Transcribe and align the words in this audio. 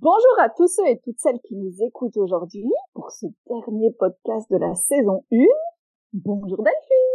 Bonjour 0.00 0.38
à 0.40 0.48
tous 0.56 0.68
ceux 0.68 0.86
et 0.86 0.98
toutes 1.04 1.18
celles 1.18 1.40
qui 1.40 1.56
nous 1.56 1.82
écoutent 1.82 2.16
aujourd'hui 2.16 2.70
pour 2.94 3.10
ce 3.10 3.26
dernier 3.46 3.92
podcast 3.98 4.50
de 4.50 4.56
la 4.56 4.74
saison 4.74 5.24
1. 5.32 5.36
Bonjour 6.14 6.58
Delphine. 6.58 7.08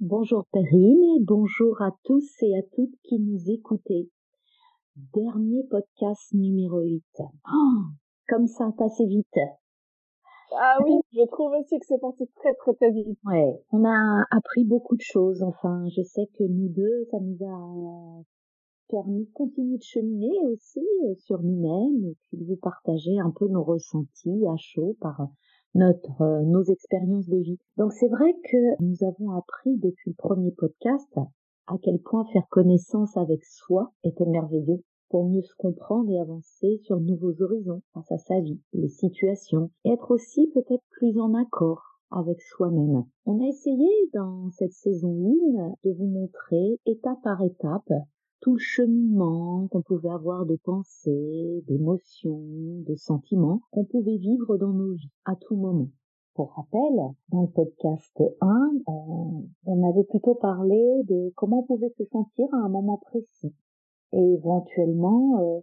Bonjour 0.00 0.46
Perrine 0.52 1.02
et 1.16 1.24
bonjour 1.24 1.82
à 1.82 1.90
tous 2.04 2.30
et 2.42 2.56
à 2.56 2.62
toutes 2.74 2.94
qui 3.02 3.18
nous 3.18 3.50
écoutez. 3.50 4.10
Dernier 5.14 5.64
podcast 5.70 6.32
numéro 6.32 6.80
8. 6.80 7.04
Oh, 7.20 7.82
comme 8.28 8.46
ça 8.46 8.66
a 8.68 8.72
passé 8.72 9.04
vite. 9.06 9.38
Ah 10.58 10.78
oui, 10.84 10.92
je 11.12 11.26
trouve 11.26 11.52
aussi 11.52 11.78
que 11.78 11.86
c'est 11.86 12.00
passé 12.00 12.28
très 12.36 12.54
très 12.54 12.74
très 12.74 12.90
vite. 12.90 13.18
Ouais, 13.26 13.60
on 13.72 13.84
a 13.84 14.24
appris 14.30 14.64
beaucoup 14.64 14.96
de 14.96 15.02
choses. 15.02 15.42
Enfin, 15.42 15.84
je 15.94 16.02
sais 16.02 16.26
que 16.38 16.44
nous 16.44 16.68
deux, 16.68 17.04
ça 17.10 17.18
nous 17.20 17.36
a 17.44 18.22
permis 18.88 19.24
de 19.24 19.30
continuer 19.32 19.76
de 19.76 19.82
cheminer 19.82 20.32
aussi 20.44 20.80
euh, 21.04 21.14
sur 21.16 21.42
nous-mêmes 21.42 22.04
et 22.04 22.16
puis 22.22 22.38
de 22.38 22.44
vous 22.44 22.56
partager 22.56 23.18
un 23.18 23.30
peu 23.30 23.48
nos 23.48 23.64
ressentis 23.64 24.46
à 24.46 24.56
chaud 24.56 24.96
par 25.00 25.28
notre 25.74 26.22
euh, 26.22 26.42
nos 26.42 26.62
expériences 26.62 27.28
de 27.28 27.38
vie. 27.38 27.58
Donc 27.76 27.92
c'est 27.92 28.08
vrai 28.08 28.32
que 28.50 28.82
nous 28.82 28.96
avons 29.02 29.32
appris 29.32 29.76
depuis 29.76 30.10
le 30.10 30.16
premier 30.16 30.52
podcast 30.52 31.18
à 31.66 31.74
quel 31.82 31.98
point 31.98 32.24
faire 32.32 32.46
connaissance 32.48 33.16
avec 33.16 33.44
soi 33.44 33.92
était 34.04 34.24
merveilleux 34.24 34.82
pour 35.08 35.28
mieux 35.28 35.42
se 35.42 35.54
comprendre 35.56 36.10
et 36.10 36.20
avancer 36.20 36.78
sur 36.84 37.00
nouveaux 37.00 37.42
horizons 37.42 37.82
face 37.94 38.10
à 38.12 38.18
sa 38.18 38.40
vie, 38.40 38.60
les 38.72 38.88
situations, 38.88 39.70
et 39.84 39.90
être 39.90 40.10
aussi 40.10 40.48
peut-être 40.48 40.84
plus 40.90 41.18
en 41.18 41.34
accord 41.34 42.00
avec 42.10 42.40
soi-même. 42.40 43.04
On 43.24 43.40
a 43.40 43.48
essayé 43.48 43.88
dans 44.14 44.50
cette 44.50 44.72
saison 44.72 45.34
1 45.58 45.74
de 45.84 45.92
vous 45.92 46.06
montrer 46.06 46.80
étape 46.86 47.22
par 47.22 47.42
étape 47.42 47.92
tout 48.40 48.54
le 48.54 48.60
cheminement 48.60 49.66
qu'on 49.68 49.82
pouvait 49.82 50.10
avoir 50.10 50.46
de 50.46 50.56
pensées, 50.62 51.64
d'émotions, 51.66 52.82
de 52.86 52.94
sentiments 52.94 53.62
qu'on 53.70 53.84
pouvait 53.84 54.18
vivre 54.18 54.56
dans 54.56 54.72
nos 54.72 54.92
vies 54.92 55.10
à 55.24 55.34
tout 55.36 55.56
moment. 55.56 55.88
Pour 56.34 56.52
rappel, 56.52 57.14
dans 57.30 57.42
le 57.42 57.48
podcast 57.48 58.22
1, 58.40 58.46
euh, 58.46 58.92
on 59.64 59.90
avait 59.90 60.04
plutôt 60.04 60.34
parlé 60.34 61.02
de 61.04 61.32
comment 61.34 61.60
on 61.60 61.62
pouvait 61.62 61.92
se 61.96 62.04
sentir 62.04 62.46
à 62.52 62.58
un 62.58 62.68
moment 62.68 62.98
précis. 62.98 63.54
Et 64.12 64.34
éventuellement, 64.34 65.40
euh, 65.40 65.60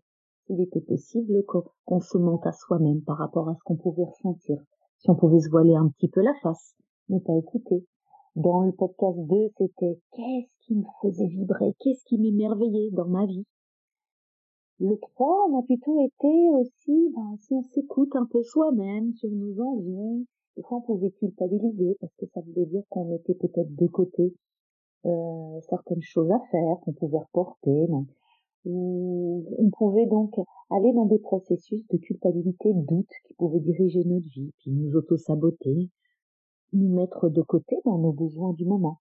il 0.50 0.62
était 0.62 0.82
possible 0.82 1.44
qu'on 1.86 2.00
se 2.00 2.18
mente 2.18 2.46
à 2.46 2.52
soi-même 2.52 3.02
par 3.02 3.18
rapport 3.18 3.50
à 3.50 3.56
ce 3.56 3.64
qu'on 3.64 3.78
pouvait 3.78 4.04
ressentir. 4.04 4.62
Si 5.00 5.10
on 5.10 5.16
pouvait 5.16 5.40
se 5.40 5.50
voiler 5.50 5.76
un 5.76 5.90
petit 5.90 6.10
peu 6.10 6.22
la 6.22 6.34
face, 6.42 6.76
ne 7.10 7.20
pas 7.20 7.36
écouter, 7.36 7.86
dans 8.36 8.62
le 8.62 8.72
podcast 8.72 9.20
2, 9.20 9.50
c'était 9.58 10.00
qu'est-ce 10.12 10.56
qui 10.62 10.76
me 10.76 10.84
faisait 11.02 11.28
vibrer, 11.28 11.76
qu'est-ce 11.80 12.04
qui 12.06 12.18
m'émerveillait 12.18 12.92
dans 12.92 13.08
ma 13.08 13.26
vie. 13.26 13.46
Le 14.80 14.98
3, 14.98 15.50
on 15.50 15.60
a 15.60 15.64
plutôt 15.64 16.04
été 16.04 16.50
aussi, 16.50 17.12
ben, 17.16 17.38
si 17.38 17.54
on 17.54 17.62
s'écoute 17.62 18.16
un 18.16 18.26
peu 18.26 18.42
soi-même 18.42 19.14
sur 19.14 19.30
nos 19.30 19.62
envies, 19.62 20.26
des 20.58 20.64
fois 20.64 20.80
on 20.80 20.82
pouvait 20.82 21.12
culpabiliser 21.12 21.96
parce 22.02 22.14
que 22.16 22.26
ça 22.34 22.42
voulait 22.42 22.66
dire 22.66 22.84
qu'on 22.90 23.06
mettait 23.06 23.36
peut-être 23.36 23.76
de 23.76 23.88
côté 23.88 24.34
euh, 25.06 25.60
certaines 25.70 26.02
choses 26.02 26.32
à 26.32 26.40
faire 26.52 26.78
qu'on 26.82 26.94
pouvait 26.94 27.20
reporter. 27.20 27.90
ou 27.90 28.08
on 28.66 29.70
pouvait 29.78 30.06
donc 30.06 30.36
aller 30.70 30.94
dans 30.94 31.06
des 31.06 31.20
processus 31.20 31.86
de 31.88 31.98
culpabilité, 31.98 32.74
doute 32.74 33.10
qui 33.28 33.34
pouvaient 33.34 33.60
diriger 33.60 34.04
notre 34.06 34.28
vie, 34.30 34.52
puis 34.60 34.72
nous 34.72 34.96
auto-saboter, 34.96 35.90
nous 36.74 36.94
mettre 36.96 37.30
de 37.30 37.42
côté 37.42 37.78
dans 37.86 37.98
nos 37.98 38.14
besoins 38.14 38.54
du 38.54 38.66
moment. 38.66 39.00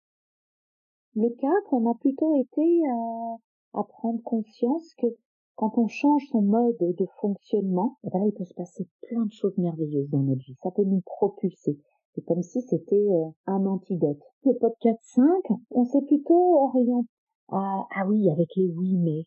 Le 1.14 1.28
4, 1.30 1.50
on 1.72 1.90
a 1.90 1.94
plutôt 1.94 2.34
été 2.34 2.82
à, 2.88 3.80
à 3.80 3.84
prendre 3.84 4.20
conscience 4.22 4.92
que 4.98 5.06
quand 5.56 5.78
on 5.78 5.86
change 5.86 6.26
son 6.30 6.42
mode 6.42 6.76
de 6.78 7.06
fonctionnement, 7.20 7.96
eh 8.02 8.10
ben 8.10 8.24
il 8.26 8.32
peut 8.32 8.44
se 8.44 8.54
passer 8.54 8.88
plein 9.02 9.24
de 9.24 9.32
choses 9.32 9.56
merveilleuses 9.56 10.10
dans 10.10 10.22
notre 10.22 10.42
vie. 10.42 10.56
Ça 10.62 10.72
peut 10.72 10.82
nous 10.82 11.02
propulser. 11.02 11.78
C'est 12.14 12.24
comme 12.24 12.42
si 12.42 12.60
c'était 12.62 12.96
euh, 12.96 13.30
un 13.46 13.64
antidote. 13.66 14.20
Le 14.44 14.54
podcast 14.58 14.98
5, 15.02 15.24
on 15.70 15.84
s'est 15.84 16.02
plutôt 16.02 16.58
orienté 16.58 17.08
à, 17.48 17.86
ah 17.94 18.06
oui, 18.08 18.28
avec 18.30 18.48
les 18.56 18.68
oui 18.68 18.96
mais. 18.96 19.24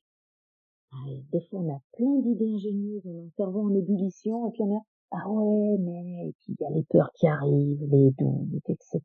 Ah, 0.98 1.10
des 1.32 1.42
fois, 1.42 1.60
on 1.62 1.74
a 1.74 1.80
plein 1.94 2.20
d'idées 2.22 2.54
ingénieuses, 2.54 3.02
on 3.06 3.20
a 3.20 3.26
un 3.26 3.30
cerveau 3.36 3.62
en 3.62 3.74
ébullition, 3.74 4.48
et 4.48 4.52
puis 4.52 4.64
on 4.64 4.78
a, 4.78 4.82
ah 5.12 5.30
ouais, 5.30 5.78
mais, 5.80 6.30
et 6.30 6.36
puis 6.40 6.56
il 6.58 6.64
y 6.64 6.66
a 6.66 6.70
les 6.72 6.84
peurs 6.84 7.12
qui 7.14 7.28
arrivent, 7.28 7.86
les 7.90 8.12
doutes, 8.12 8.70
etc. 8.70 9.02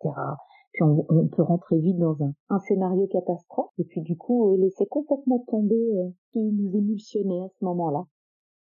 Puis 0.72 0.82
on, 0.84 1.28
peut 1.28 1.42
rentrer 1.42 1.78
vite 1.78 1.98
dans 1.98 2.16
un, 2.48 2.58
scénario 2.60 3.06
catastrophe, 3.08 3.72
et 3.78 3.84
puis 3.84 4.00
du 4.00 4.16
coup 4.16 4.52
euh, 4.52 4.56
laisser 4.56 4.86
complètement 4.86 5.44
tomber 5.46 5.98
euh, 5.98 6.08
ce 6.10 6.32
qui 6.32 6.40
nous 6.40 6.74
émulsionnait 6.76 7.42
à 7.42 7.48
ce 7.48 7.64
moment-là, 7.64 8.04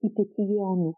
qui 0.01 0.11
pétillait 0.11 0.61
en 0.61 0.77
nous. 0.77 0.95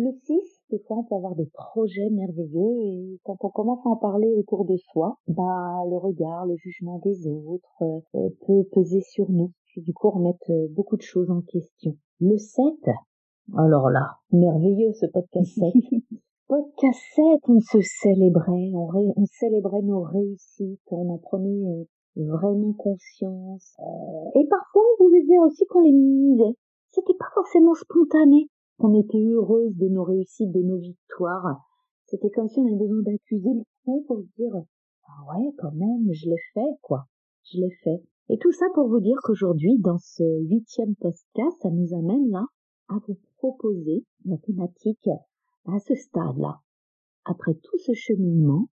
Le 0.00 0.12
6, 0.12 0.40
des 0.70 0.78
fois 0.86 0.98
on 0.98 1.04
peut 1.04 1.16
avoir 1.16 1.34
des 1.34 1.50
projets 1.52 2.08
merveilleux, 2.10 2.82
et 2.84 3.18
quand 3.24 3.36
on 3.40 3.50
commence 3.50 3.84
à 3.84 3.88
en 3.88 3.96
parler 3.96 4.32
autour 4.36 4.64
de 4.64 4.76
soi, 4.76 5.16
bah 5.26 5.82
le 5.90 5.96
regard, 5.96 6.46
le 6.46 6.54
jugement 6.56 7.00
des 7.00 7.26
autres 7.26 7.82
euh, 8.14 8.28
peut 8.46 8.62
peser 8.72 9.00
sur 9.00 9.28
nous, 9.28 9.50
puis 9.66 9.82
du 9.82 9.92
coup 9.92 10.10
remettre 10.10 10.52
beaucoup 10.70 10.96
de 10.96 11.02
choses 11.02 11.30
en 11.32 11.40
question. 11.40 11.96
Le 12.20 12.36
7, 12.36 12.64
alors 13.56 13.88
là, 13.90 14.18
merveilleux 14.30 14.92
ce 14.92 15.06
podcast 15.06 15.50
7. 15.54 15.72
podcast 16.48 17.00
7, 17.16 17.24
on 17.48 17.60
se 17.60 17.78
célébrait, 17.80 18.70
on, 18.74 18.88
on, 19.16 19.24
célébrait 19.24 19.82
nos 19.82 20.02
réussites, 20.02 20.92
on 20.92 21.08
en 21.10 21.18
prenait 21.18 21.66
euh, 21.66 21.84
vraiment 22.16 22.72
conscience. 22.74 23.74
Euh, 23.80 24.40
et 24.40 24.46
parfois, 24.48 24.82
on 24.94 25.04
pouvait 25.04 25.24
dire 25.24 25.40
aussi 25.42 25.64
qu'on 25.66 25.80
les 25.80 25.92
minimisait. 25.92 26.56
C'était 26.90 27.16
pas 27.18 27.28
forcément 27.34 27.74
spontané, 27.74 28.48
qu'on 28.78 28.98
était 28.98 29.22
heureuse 29.22 29.76
de 29.76 29.88
nos 29.88 30.04
réussites, 30.04 30.52
de 30.52 30.62
nos 30.62 30.78
victoires. 30.78 31.60
C'était 32.06 32.30
comme 32.30 32.48
si 32.48 32.58
on 32.60 32.66
avait 32.66 32.76
besoin 32.76 33.02
d'accuser 33.02 33.52
le 33.52 33.64
coup 33.84 34.04
pour 34.06 34.22
dire 34.36 34.54
ah 35.08 35.24
ouais, 35.28 35.52
quand 35.58 35.72
même, 35.72 36.12
je 36.12 36.28
l'ai 36.28 36.40
fait, 36.54 36.78
quoi. 36.82 37.06
Je 37.44 37.58
l'ai 37.60 37.70
fait. 37.82 38.02
Et 38.28 38.38
tout 38.38 38.52
ça 38.52 38.66
pour 38.74 38.88
vous 38.88 39.00
dire 39.00 39.16
qu'aujourd'hui, 39.22 39.78
dans 39.78 39.98
ce 39.98 40.22
huitième 40.44 40.94
podcast, 40.96 41.56
ça 41.62 41.70
nous 41.70 41.94
amène 41.94 42.30
là 42.30 42.44
à 42.88 42.98
vous 43.06 43.16
proposer 43.38 44.04
la 44.24 44.36
thématique 44.38 45.08
à 45.66 45.78
ce 45.80 45.94
stade-là. 45.94 46.60
Après 47.24 47.54
tout 47.54 47.78
ce 47.78 47.92
cheminement, 47.94 48.68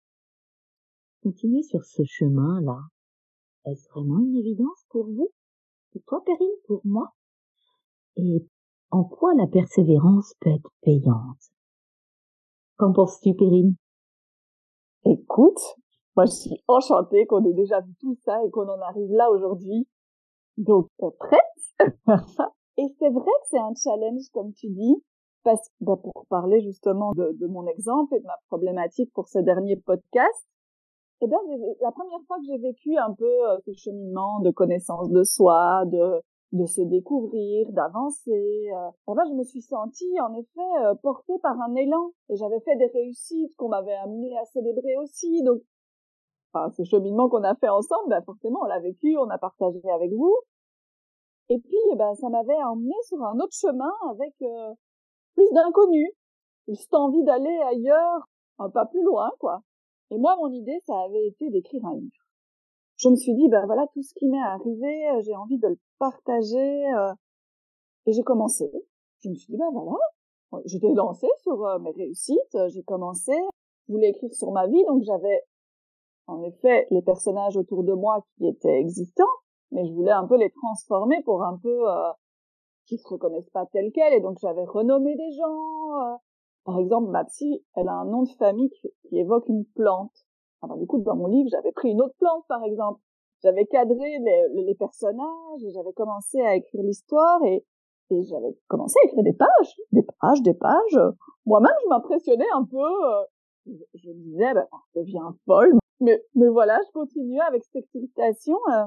continuer 1.22 1.64
sur 1.64 1.84
ce 1.84 2.04
chemin-là, 2.06 2.80
est-ce 3.66 3.90
vraiment 3.90 4.20
une 4.20 4.38
évidence 4.38 4.86
pour 4.90 5.06
vous? 5.06 5.30
Pour 5.92 6.02
toi, 6.04 6.24
Perrine? 6.26 6.48
Pour 6.66 6.82
moi? 6.86 7.14
Et 8.16 8.46
en 8.92 9.04
quoi 9.04 9.34
la 9.36 9.48
persévérance 9.48 10.34
peut 10.42 10.52
être 10.52 10.70
payante? 10.82 11.52
Qu'en 12.78 12.94
penses-tu, 12.94 13.34
Perrine? 13.34 13.76
Écoute, 15.06 15.62
moi 16.16 16.26
je 16.26 16.32
suis 16.32 16.64
enchantée 16.68 17.26
qu'on 17.26 17.44
ait 17.46 17.54
déjà 17.54 17.82
vu 17.82 17.94
tout 18.00 18.16
ça 18.24 18.44
et 18.46 18.52
qu'on 18.52 18.68
en 18.68 18.82
arrive 18.82 19.12
là 19.12 19.30
aujourd'hui. 19.32 19.88
Donc, 20.58 20.90
prête? 21.18 21.40
Et 22.78 22.88
c'est 23.00 23.10
vrai 23.10 23.32
que 23.42 23.48
c'est 23.50 23.60
un 23.60 23.74
challenge, 23.76 24.30
comme 24.34 24.54
tu 24.54 24.68
dis, 24.70 24.96
parce 25.44 25.70
que 25.70 25.74
bah, 25.82 25.98
pour 26.02 26.26
parler 26.30 26.62
justement 26.62 27.12
de, 27.14 27.36
de, 27.40 27.48
mon 27.48 27.68
exemple 27.68 28.16
et 28.16 28.20
de 28.20 28.26
ma 28.26 28.38
problématique 28.48 29.12
pour 29.14 29.28
ce 29.28 29.40
dernier 29.40 29.76
podcast, 29.76 30.48
eh 31.22 31.28
bien, 31.28 31.38
la 31.82 31.92
première 31.92 32.22
fois 32.28 32.38
que 32.38 32.46
j'ai 32.46 32.58
vécu 32.58 32.98
un 32.98 33.14
peu 33.14 33.26
euh, 33.26 33.58
ce 33.66 33.74
cheminement 33.74 34.40
de 34.40 34.52
connaissance 34.52 35.10
de 35.10 35.24
soi, 35.24 35.84
de 35.86 36.22
de 36.52 36.66
se 36.66 36.82
découvrir, 36.82 37.72
d'avancer, 37.72 38.70
euh, 38.76 38.90
eh 39.10 39.14
ben, 39.16 39.24
je 39.30 39.34
me 39.34 39.44
suis 39.44 39.62
sentie 39.62 40.20
en 40.20 40.34
effet 40.34 40.86
euh, 40.86 40.96
portée 40.96 41.40
par 41.42 41.60
un 41.62 41.74
élan 41.76 42.12
et 42.30 42.36
j'avais 42.36 42.60
fait 42.60 42.76
des 42.76 42.88
réussites 42.88 43.56
qu'on 43.56 43.70
m'avait 43.70 43.96
amené 43.96 44.38
à 44.38 44.46
célébrer 44.46 44.98
aussi. 44.98 45.44
Donc, 45.44 45.62
enfin, 46.54 46.70
ce 46.72 46.84
cheminement 46.84 47.30
qu'on 47.30 47.44
a 47.44 47.56
fait 47.56 47.70
ensemble, 47.70 48.10
ben, 48.10 48.22
forcément, 48.24 48.60
on 48.64 48.66
l'a 48.66 48.80
vécu, 48.80 49.18
on 49.18 49.30
a 49.30 49.38
partagé 49.38 49.82
avec 49.94 50.12
vous. 50.12 50.36
Et 51.48 51.60
puis, 51.60 51.78
ben, 51.96 52.16
ça 52.16 52.30
m'avait 52.30 52.64
emmené 52.64 52.96
sur 53.08 53.24
un 53.24 53.40
autre 53.40 53.56
chemin 53.56 53.92
avec 54.10 54.34
euh, 54.42 54.74
plus 55.36 55.50
d'inconnus, 55.54 56.12
juste 56.68 56.94
envie 56.94 57.24
d'aller 57.24 57.60
ailleurs, 57.70 58.28
un 58.60 58.70
pas 58.70 58.86
plus 58.86 59.04
loin, 59.04 59.32
quoi. 59.40 59.62
Et 60.12 60.18
moi, 60.18 60.36
mon 60.36 60.52
idée, 60.52 60.80
ça 60.86 61.00
avait 61.06 61.28
été 61.28 61.50
d'écrire 61.50 61.86
un 61.86 61.96
livre. 61.96 62.22
Je 63.02 63.10
me 63.10 63.16
suis 63.16 63.34
dit, 63.34 63.50
ben 63.50 63.66
voilà, 63.66 63.88
tout 63.94 64.04
ce 64.04 64.14
qui 64.14 64.28
m'est 64.28 64.42
arrivé, 64.42 65.10
euh, 65.10 65.22
j'ai 65.22 65.36
envie 65.36 65.58
de 65.58 65.68
le 65.68 65.80
partager. 66.00 66.86
Euh, 66.94 67.14
et 68.06 68.14
j'ai 68.14 68.24
commencé. 68.24 68.72
Je 69.24 69.30
me 69.30 69.36
suis 69.36 69.54
dit, 69.54 69.58
ben 69.58 69.70
voilà, 69.72 69.98
j'étais 70.66 70.94
lancée 70.94 71.30
sur 71.44 71.80
mes 71.80 71.92
réussites, 71.92 72.58
j'ai 72.70 72.82
commencé, 72.84 73.34
je 73.88 73.94
voulais 73.94 74.10
écrire 74.10 74.34
sur 74.34 74.52
ma 74.52 74.68
vie, 74.68 74.84
donc 74.88 75.04
j'avais 75.04 75.42
en 76.28 76.42
effet 76.44 76.88
les 76.90 77.02
personnages 77.02 77.58
autour 77.58 77.84
de 77.84 77.94
moi 77.94 78.26
qui 78.36 78.48
étaient 78.48 78.80
existants, 78.80 79.24
mais 79.72 79.86
je 79.86 79.94
voulais 79.94 80.12
un 80.12 80.28
peu 80.28 80.38
les 80.38 80.52
transformer 80.52 81.22
pour 81.24 81.44
un 81.44 81.58
peu 81.58 81.90
euh, 81.90 82.12
qu'ils 82.86 83.00
se 83.00 83.08
reconnaissent 83.08 83.50
pas 83.50 83.66
tels 83.68 83.92
quels 83.92 84.14
et 84.14 84.22
donc 84.22 84.38
j'avais 84.40 84.66
renommé 84.66 85.16
des 85.16 85.32
gens 85.34 86.02
euh. 86.02 86.16
par 86.66 86.78
exemple 86.80 87.10
ma 87.10 87.26
psy 87.26 87.64
elle 87.76 87.88
a 87.88 87.94
un 87.94 88.06
nom 88.06 88.24
de 88.24 88.30
famille 88.30 88.70
qui, 88.70 88.92
évoque 89.12 89.48
une 89.48 89.66
plante 89.76 90.14
alors 90.62 90.78
du 90.78 90.86
coup 90.88 91.00
dans 91.00 91.16
mon 91.16 91.28
livre 91.28 91.50
j'avais 91.50 91.72
pris 91.72 91.90
une 91.92 92.02
autre 92.02 92.16
plante 92.18 92.46
par 92.48 92.64
exemple 92.64 93.00
j'avais 93.44 93.66
cadré 93.66 94.20
les, 94.54 94.76
personnages, 94.76 95.66
j'avais 95.74 95.94
commencé 95.94 96.40
à 96.42 96.56
écrire 96.56 96.84
l'histoire 96.84 97.44
et, 97.44 97.66
et 98.12 98.24
j'avais 98.24 98.56
commencé 98.68 98.96
à 99.04 99.08
écrire 99.08 99.24
des 99.24 99.34
pages, 99.34 99.76
des 99.92 100.06
pages, 100.22 100.42
des 100.44 100.54
pages. 100.54 101.00
Moi-même, 101.46 101.74
je 101.84 101.90
m'impressionnais 101.90 102.50
un 102.54 102.66
peu. 102.66 102.78
Euh, 102.78 103.24
je, 103.96 104.10
me 104.10 104.14
disais, 104.14 104.54
ben, 104.54 104.68
je 104.94 105.00
deviens 105.00 105.36
folle. 105.46 105.74
Mais, 106.02 106.22
mais 106.36 106.50
voilà, 106.50 106.80
je 106.86 106.92
continuais 106.92 107.42
avec 107.48 107.64
cette 107.64 107.84
excitation. 107.84 108.58
Euh. 108.72 108.86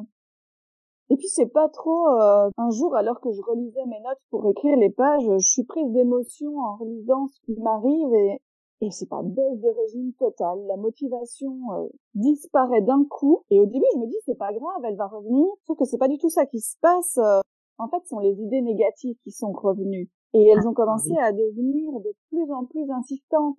Et 1.10 1.16
puis, 1.16 1.28
c'est 1.28 1.46
pas 1.46 1.68
trop... 1.68 2.08
Euh, 2.08 2.48
un 2.56 2.70
jour, 2.70 2.94
alors 2.96 3.20
que 3.20 3.32
je 3.32 3.40
relisais 3.42 3.84
mes 3.86 4.00
notes 4.00 4.20
pour 4.30 4.48
écrire 4.48 4.76
les 4.76 4.90
pages, 4.90 5.24
je 5.24 5.38
suis 5.38 5.64
prise 5.64 5.90
d'émotion 5.90 6.56
en 6.58 6.76
relisant 6.76 7.26
ce 7.26 7.40
qui 7.44 7.60
m'arrive 7.60 8.14
et, 8.14 8.40
et 8.80 8.90
c'est 8.90 9.08
pas 9.08 9.22
baisse 9.22 9.60
de 9.60 9.68
régime 9.68 10.12
total. 10.14 10.58
La 10.66 10.76
motivation 10.76 11.56
euh, 11.72 11.88
disparaît 12.14 12.82
d'un 12.82 13.04
coup. 13.04 13.44
Et 13.50 13.60
au 13.60 13.66
début, 13.66 13.86
je 13.94 13.98
me 13.98 14.06
dis, 14.06 14.16
c'est 14.26 14.38
pas 14.38 14.52
grave, 14.52 14.82
elle 14.84 14.96
va 14.96 15.06
revenir. 15.06 15.46
Sauf 15.66 15.78
que 15.78 15.84
c'est 15.84 15.98
pas 15.98 16.08
du 16.08 16.18
tout 16.18 16.28
ça 16.28 16.46
qui 16.46 16.60
se 16.60 16.76
passe. 16.80 17.18
Euh. 17.18 17.40
en 17.78 17.88
fait, 17.88 18.02
ce 18.02 18.08
sont 18.08 18.18
les 18.18 18.40
idées 18.40 18.62
négatives 18.62 19.16
qui 19.22 19.30
sont 19.30 19.52
revenues. 19.52 20.10
Et 20.34 20.48
elles 20.48 20.66
ont 20.66 20.74
commencé 20.74 21.16
à 21.16 21.32
devenir 21.32 21.92
de 22.00 22.12
plus 22.28 22.50
en 22.52 22.64
plus 22.64 22.90
insistantes. 22.90 23.56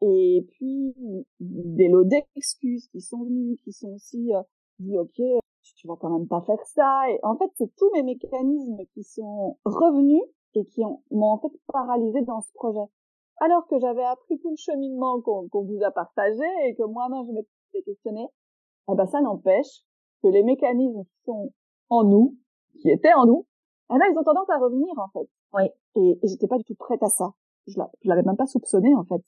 Et 0.00 0.46
puis, 0.52 0.94
des 1.40 1.88
lots 1.88 2.04
d'excuses 2.04 2.86
qui 2.88 3.00
sont 3.00 3.24
venus, 3.24 3.58
qui 3.64 3.72
sont 3.72 3.94
aussi 3.94 4.32
euh, 4.32 4.42
dit, 4.78 4.96
ok, 4.96 5.20
tu 5.76 5.88
vas 5.88 5.96
quand 6.00 6.10
même 6.10 6.28
pas 6.28 6.42
faire 6.42 6.64
ça. 6.64 7.10
Et 7.10 7.18
en 7.22 7.36
fait, 7.36 7.50
c'est 7.56 7.74
tous 7.76 7.90
mes 7.94 8.04
mécanismes 8.04 8.84
qui 8.94 9.02
sont 9.02 9.58
revenus 9.64 10.22
et 10.54 10.64
qui 10.64 10.82
m'ont 11.10 11.26
en 11.26 11.38
fait 11.38 11.52
paralysé 11.72 12.22
dans 12.22 12.40
ce 12.40 12.52
projet 12.54 12.86
alors 13.38 13.66
que 13.68 13.78
j'avais 13.78 14.04
appris 14.04 14.38
tout 14.38 14.50
le 14.50 14.56
cheminement 14.56 15.20
qu'on 15.20 15.48
vous 15.52 15.82
a 15.82 15.90
partagé 15.90 16.44
et 16.64 16.74
que 16.74 16.84
moi-même 16.84 17.24
je 17.26 17.32
m'étais 17.32 17.82
questionné, 17.84 18.26
eh 18.90 18.94
ben 18.94 19.06
ça 19.06 19.20
n'empêche 19.20 19.82
que 20.22 20.28
les 20.28 20.42
mécanismes 20.42 21.04
qui 21.04 21.24
sont 21.24 21.52
en 21.90 22.04
nous, 22.04 22.36
qui 22.80 22.90
étaient 22.90 23.12
en 23.14 23.26
nous, 23.26 23.46
eh 23.90 23.98
ben 23.98 24.04
ils 24.10 24.18
ont 24.18 24.24
tendance 24.24 24.50
à 24.50 24.58
revenir 24.58 24.92
en 24.98 25.08
fait. 25.08 25.28
Oui. 25.54 25.64
Et, 25.96 26.18
et 26.22 26.28
j'étais 26.28 26.48
pas 26.48 26.58
du 26.58 26.64
tout 26.64 26.74
prête 26.74 27.02
à 27.02 27.08
ça. 27.08 27.32
Je 27.66 27.78
l'avais 28.04 28.22
même 28.22 28.36
pas 28.36 28.46
soupçonné 28.46 28.94
en 28.94 29.04
fait. 29.04 29.22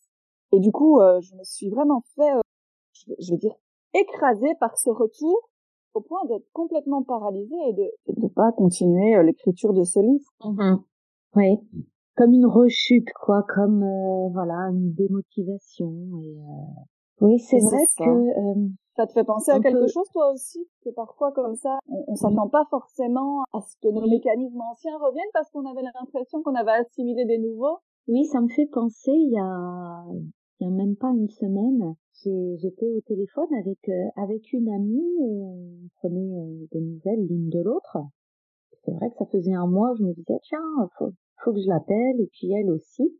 Et 0.52 0.60
du 0.60 0.72
coup, 0.72 1.00
euh, 1.00 1.20
je 1.20 1.34
me 1.34 1.44
suis 1.44 1.68
vraiment 1.68 2.02
fait, 2.14 2.32
euh, 2.34 2.40
je, 3.18 3.30
vais 3.32 3.36
dire, 3.36 3.54
écrasée 3.94 4.54
par 4.60 4.78
ce 4.78 4.90
retour 4.90 5.50
au 5.94 6.00
point 6.00 6.24
d'être 6.26 6.46
complètement 6.52 7.02
paralysée 7.02 7.56
et 7.68 7.72
de 7.72 7.90
ne 8.16 8.28
pas 8.28 8.52
continuer 8.52 9.16
euh, 9.16 9.22
l'écriture 9.22 9.72
de 9.72 9.84
ce 9.84 10.00
livre. 10.00 10.30
Mm-hmm. 10.40 10.82
Oui 11.36 11.58
comme 12.18 12.32
une 12.32 12.46
rechute, 12.46 13.12
quoi, 13.14 13.44
comme 13.54 13.84
euh, 13.84 14.28
voilà 14.32 14.70
une 14.72 14.92
démotivation. 14.92 15.92
Et, 16.20 16.36
euh... 16.36 16.82
Oui, 17.20 17.38
c'est 17.38 17.60
vrai 17.60 17.84
que 17.96 18.10
euh, 18.10 18.68
ça 18.96 19.06
te 19.06 19.12
fait 19.12 19.24
penser 19.24 19.52
à 19.52 19.60
quelque 19.60 19.86
chose 19.86 20.08
toi 20.12 20.32
aussi, 20.32 20.66
que 20.84 20.90
parfois 20.90 21.30
comme 21.32 21.54
ça, 21.54 21.78
on, 21.88 22.04
on 22.08 22.14
s'attend 22.16 22.48
pas 22.48 22.64
forcément 22.70 23.44
à 23.52 23.60
ce 23.60 23.76
que 23.80 23.88
nos 23.88 24.08
mécanismes 24.08 24.60
anciens 24.60 24.98
reviennent 24.98 25.30
parce 25.32 25.48
qu'on 25.50 25.64
avait 25.64 25.82
l'impression 25.82 26.42
qu'on 26.42 26.56
avait 26.56 26.72
assimilé 26.72 27.24
des 27.24 27.38
nouveaux? 27.38 27.78
Oui, 28.08 28.24
ça 28.24 28.40
me 28.40 28.48
fait 28.48 28.66
penser 28.66 29.12
il 29.12 29.32
y 29.32 29.38
a 29.38 30.04
il 30.60 30.66
y 30.66 30.70
a 30.70 30.74
même 30.74 30.96
pas 30.96 31.10
une 31.10 31.28
semaine, 31.28 31.94
j'étais 32.24 32.90
au 32.90 33.00
téléphone 33.02 33.46
avec 33.60 33.78
euh, 33.88 34.08
avec 34.16 34.52
une 34.52 34.68
amie 34.68 35.14
et 35.20 35.44
on 35.44 35.88
prenait 35.98 36.66
des 36.72 36.80
nouvelles 36.80 37.26
l'une 37.28 37.48
de 37.48 37.62
l'autre. 37.62 37.98
C'est 38.84 38.92
vrai 38.92 39.08
que 39.10 39.16
ça 39.18 39.26
faisait 39.26 39.54
un 39.54 39.68
mois, 39.68 39.94
je 39.96 40.02
me 40.02 40.12
disais 40.14 40.38
tiens, 40.42 40.88
faut 40.98 41.12
faut 41.44 41.52
que 41.52 41.60
je 41.60 41.68
l'appelle, 41.68 42.20
et 42.20 42.28
puis 42.32 42.52
elle 42.52 42.70
aussi. 42.70 43.14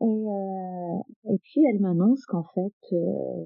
Et, 0.00 0.04
euh, 0.04 1.32
et 1.32 1.38
puis 1.42 1.64
elle 1.64 1.80
m'annonce 1.80 2.24
qu'en 2.26 2.44
fait, 2.54 2.74
euh, 2.92 3.44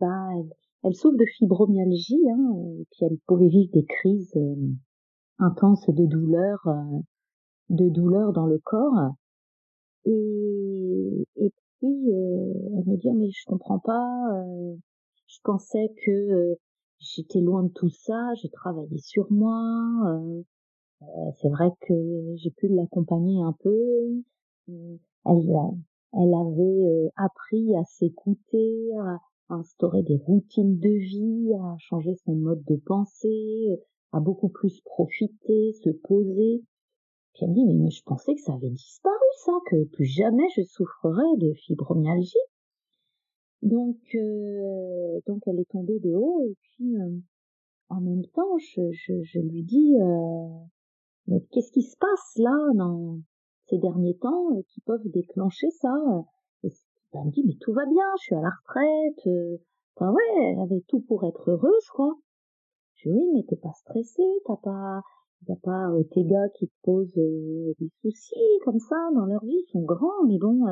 bah, 0.00 0.28
elle, 0.36 0.50
elle, 0.82 0.94
souffre 0.94 1.16
de 1.16 1.24
fibromyalgie, 1.36 2.28
hein, 2.30 2.54
et 2.80 2.86
puis 2.90 3.06
elle 3.06 3.18
pouvait 3.26 3.48
vivre 3.48 3.70
des 3.72 3.84
crises 3.84 4.34
euh, 4.36 4.56
intenses 5.38 5.88
de 5.88 6.06
douleur, 6.06 6.58
euh, 6.66 6.98
de 7.70 7.88
douleur 7.88 8.32
dans 8.32 8.46
le 8.46 8.58
corps. 8.58 9.12
Et, 10.04 11.24
et 11.36 11.52
puis 11.78 12.10
elle 12.10 12.84
me 12.86 12.96
dit 12.96 13.12
mais 13.12 13.30
je 13.30 13.44
comprends 13.46 13.78
pas, 13.78 14.44
je 15.26 15.38
pensais 15.44 15.92
que 16.04 16.56
j'étais 16.98 17.40
loin 17.40 17.64
de 17.64 17.72
tout 17.72 17.90
ça, 17.90 18.32
j'ai 18.34 18.48
travaillé 18.48 18.98
sur 18.98 19.30
moi, 19.30 19.52
c'est 21.40 21.48
vrai 21.48 21.70
que 21.80 21.94
j'ai 22.36 22.50
pu 22.50 22.68
l'accompagner 22.68 23.40
un 23.42 23.52
peu. 23.52 24.22
Euh, 24.68 24.96
elle, 25.26 25.50
elle 26.12 26.34
avait 26.34 26.84
euh, 26.86 27.08
appris 27.16 27.76
à 27.76 27.84
s'écouter, 27.84 28.90
à, 29.00 29.18
instaurer 29.50 30.02
des 30.02 30.18
routines 30.18 30.78
de 30.78 30.88
vie, 30.88 31.54
à 31.54 31.76
changer 31.78 32.14
son 32.24 32.34
mode 32.34 32.62
de 32.64 32.76
pensée, 32.76 33.80
à 34.12 34.20
beaucoup 34.20 34.48
plus 34.48 34.80
profiter, 34.82 35.72
se 35.84 35.90
poser. 35.90 36.62
Puis 37.34 37.44
elle 37.44 37.50
me 37.50 37.54
dit, 37.54 37.74
mais 37.74 37.90
je 37.90 38.02
pensais 38.02 38.34
que 38.34 38.40
ça 38.40 38.54
avait 38.54 38.70
disparu, 38.70 39.14
ça, 39.44 39.52
que 39.70 39.84
plus 39.84 40.04
jamais 40.04 40.48
je 40.56 40.62
souffrerais 40.62 41.36
de 41.38 41.52
fibromyalgie. 41.54 42.36
Donc, 43.62 43.96
donc 45.26 45.42
elle 45.46 45.60
est 45.60 45.70
tombée 45.70 45.98
de 45.98 46.12
haut 46.14 46.42
et 46.42 46.56
puis 46.62 46.94
en 47.88 48.00
même 48.00 48.26
temps, 48.26 48.58
je, 48.58 48.92
je, 48.92 49.22
je 49.22 49.40
lui 49.40 49.62
dis, 49.62 49.94
mais 51.28 51.40
qu'est-ce 51.52 51.72
qui 51.72 51.82
se 51.82 51.96
passe 51.96 52.36
là 52.36 52.56
dans 52.74 53.18
ces 53.66 53.78
derniers 53.78 54.16
temps 54.16 54.50
euh, 54.56 54.62
qui 54.68 54.80
peuvent 54.80 55.06
déclencher 55.06 55.70
ça 55.70 55.94
et 56.64 56.70
Elle 57.12 57.26
me 57.26 57.30
dit 57.30 57.44
mais 57.46 57.56
tout 57.60 57.72
va 57.72 57.84
bien, 57.86 58.04
je 58.18 58.24
suis 58.24 58.34
à 58.34 58.40
la 58.40 58.50
retraite. 58.50 59.26
Euh, 59.26 59.58
enfin 59.96 60.12
ouais, 60.12 60.56
avait 60.62 60.82
tout 60.88 61.00
pour 61.00 61.24
être 61.24 61.50
heureuse 61.50 61.88
quoi. 61.94 62.14
Je 62.96 63.10
dis 63.10 63.14
oui 63.14 63.30
mais 63.34 63.44
t'es 63.48 63.56
pas 63.56 63.72
stressée, 63.72 64.22
t'as 64.46 64.56
pas 64.56 65.02
a 65.48 65.56
pas 65.62 65.90
euh, 65.92 66.02
tes 66.10 66.24
gars 66.24 66.48
qui 66.58 66.66
te 66.66 66.74
posent 66.82 67.14
des 67.14 67.90
soucis 68.02 68.58
comme 68.64 68.80
ça 68.80 68.96
dans 69.14 69.26
leur 69.26 69.44
vie, 69.44 69.62
ils 69.66 69.70
sont 69.70 69.82
grands 69.82 70.24
mais 70.26 70.38
bon. 70.38 70.64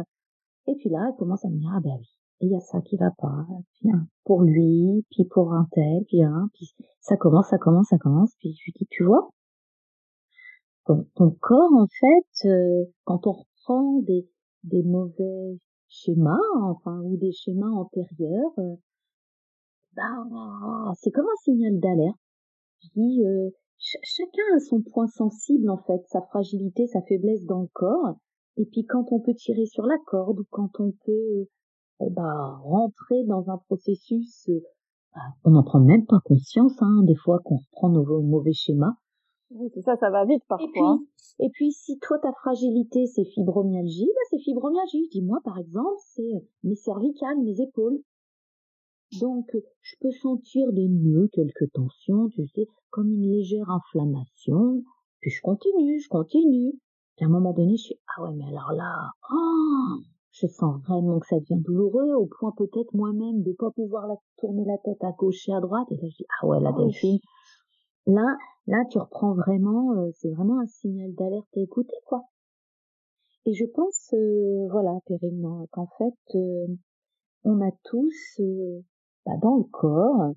Et 0.66 0.74
puis 0.76 0.88
là 0.88 1.08
elle 1.10 1.16
commence 1.16 1.44
à 1.44 1.48
me 1.48 1.58
dire 1.58 1.70
ah 1.74 1.80
ben 1.80 1.96
oui 1.98 2.08
il 2.40 2.50
y 2.50 2.56
a 2.56 2.60
ça 2.60 2.80
qui 2.82 2.96
va 2.96 3.10
pas, 3.12 3.46
puis 3.72 3.88
pour 4.24 4.42
lui, 4.42 5.06
puis 5.10 5.24
pour 5.24 5.54
un 5.54 5.66
tel, 5.72 6.04
puis 6.06 6.22
un, 6.22 6.50
puis 6.52 6.74
ça 7.00 7.16
commence, 7.16 7.48
ça 7.48 7.56
commence, 7.56 7.88
ça 7.88 7.98
commence, 7.98 8.34
puis 8.38 8.52
je 8.52 8.64
lui 8.66 8.72
dis 8.76 8.86
tu 8.90 9.04
vois, 9.04 9.30
ton, 10.86 11.30
corps, 11.40 11.72
en 11.72 11.86
fait, 11.86 12.48
euh, 12.48 12.84
quand 13.04 13.26
on 13.26 13.32
reprend 13.32 14.00
des, 14.02 14.82
mauvais 14.84 15.58
schémas, 15.88 16.38
enfin, 16.62 17.00
ou 17.02 17.16
des 17.16 17.32
schémas 17.32 17.70
antérieurs, 17.70 18.52
euh, 18.58 18.76
bah, 19.94 20.24
c'est 21.00 21.10
comme 21.10 21.26
un 21.26 21.42
signal 21.42 21.78
d'alerte. 21.80 22.18
Je 22.94 23.00
euh, 23.00 23.50
chacun 23.78 24.42
a 24.54 24.60
son 24.60 24.82
point 24.82 25.08
sensible, 25.08 25.70
en 25.70 25.78
fait, 25.78 26.02
sa 26.06 26.20
fragilité, 26.22 26.86
sa 26.86 27.02
faiblesse 27.02 27.44
dans 27.44 27.62
le 27.62 27.68
corps. 27.72 28.16
Et 28.56 28.64
puis 28.66 28.84
quand 28.86 29.12
on 29.12 29.20
peut 29.20 29.34
tirer 29.34 29.66
sur 29.66 29.84
la 29.84 29.98
corde 30.06 30.40
ou 30.40 30.44
quand 30.50 30.80
on 30.80 30.92
peut 31.04 31.46
eh 32.00 32.10
ben, 32.10 32.58
rentrer 32.62 33.24
dans 33.24 33.50
un 33.50 33.58
processus, 33.58 34.48
bah, 35.14 35.20
on 35.44 35.50
n'en 35.50 35.62
prend 35.62 35.80
même 35.80 36.06
pas 36.06 36.20
conscience, 36.24 36.80
hein, 36.80 37.02
des 37.04 37.16
fois 37.16 37.40
qu'on 37.44 37.56
reprend 37.56 37.88
nos 37.88 38.22
mauvais 38.22 38.52
schémas. 38.52 38.96
Oui, 39.50 39.70
c'est 39.74 39.82
ça, 39.82 39.96
ça 39.96 40.10
va 40.10 40.24
vite 40.24 40.42
parfois. 40.48 40.66
Et 40.66 40.72
puis, 40.72 40.80
hein. 40.82 41.00
et 41.38 41.50
puis 41.50 41.72
si 41.72 41.98
toi 41.98 42.18
ta 42.18 42.32
fragilité 42.32 43.06
c'est 43.06 43.24
fibromyalgie, 43.24 44.06
bah 44.06 44.20
c'est 44.30 44.38
fibromyalgie. 44.38 45.08
Dis-moi 45.12 45.38
par 45.44 45.58
exemple, 45.58 45.98
c'est 45.98 46.34
euh, 46.34 46.40
mes 46.64 46.74
cervicales, 46.74 47.38
mes 47.42 47.60
épaules. 47.60 48.00
Donc 49.20 49.54
euh, 49.54 49.62
je 49.82 49.94
peux 50.00 50.10
sentir 50.10 50.72
des 50.72 50.88
nœuds, 50.88 51.28
quelques 51.32 51.70
tensions, 51.72 52.28
tu 52.30 52.46
sais, 52.48 52.66
comme 52.90 53.12
une 53.12 53.30
légère 53.30 53.70
inflammation. 53.70 54.82
Puis 55.20 55.30
je 55.30 55.40
continue, 55.42 56.00
je 56.00 56.08
continue. 56.08 56.72
Puis 57.16 57.24
à 57.24 57.28
un 57.28 57.30
moment 57.30 57.52
donné, 57.52 57.76
je 57.76 57.84
suis 57.84 58.00
ah 58.16 58.24
ouais 58.24 58.34
mais 58.34 58.48
alors 58.48 58.72
là, 58.72 59.10
oh, 59.32 60.00
je 60.32 60.46
sens 60.48 60.82
vraiment 60.82 61.20
que 61.20 61.26
ça 61.26 61.38
devient 61.38 61.62
douloureux 61.62 62.14
au 62.14 62.26
point 62.26 62.52
peut-être 62.56 62.92
moi-même 62.94 63.42
de 63.42 63.52
pas 63.52 63.70
pouvoir 63.70 64.08
la, 64.08 64.16
tourner 64.38 64.64
la 64.66 64.76
tête 64.78 65.02
à 65.02 65.12
gauche 65.12 65.48
et 65.48 65.52
à 65.52 65.60
droite. 65.60 65.86
Et 65.92 65.96
là 65.96 66.08
je 66.08 66.16
dis 66.16 66.26
ah 66.42 66.46
ouais 66.46 66.60
la 66.60 66.70
ah 66.70 66.78
Delphine, 66.78 67.20
là 68.06 68.36
Là, 68.68 68.84
tu 68.90 68.98
reprends 68.98 69.34
vraiment, 69.34 69.92
euh, 69.92 70.10
c'est 70.14 70.30
vraiment 70.30 70.58
un 70.58 70.66
signal 70.66 71.14
d'alerte 71.14 71.48
à 71.56 71.60
écouter, 71.60 71.94
quoi? 72.04 72.24
Et 73.44 73.54
je 73.54 73.64
pense, 73.64 74.12
euh, 74.12 74.66
voilà, 74.70 74.98
Perrine, 75.06 75.66
qu'en 75.70 75.86
fait, 75.98 76.36
euh, 76.36 76.66
on 77.44 77.60
a 77.60 77.70
tous 77.84 78.40
bah, 79.24 79.36
dans 79.40 79.56
le 79.56 79.64
corps 79.70 80.32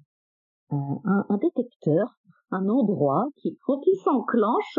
un, 0.70 1.38
détecteur, 1.42 2.20
un 2.52 2.70
endroit 2.70 3.28
qui, 3.38 3.58
quand 3.66 3.82
il 3.88 3.98
s'enclenche, 4.04 4.78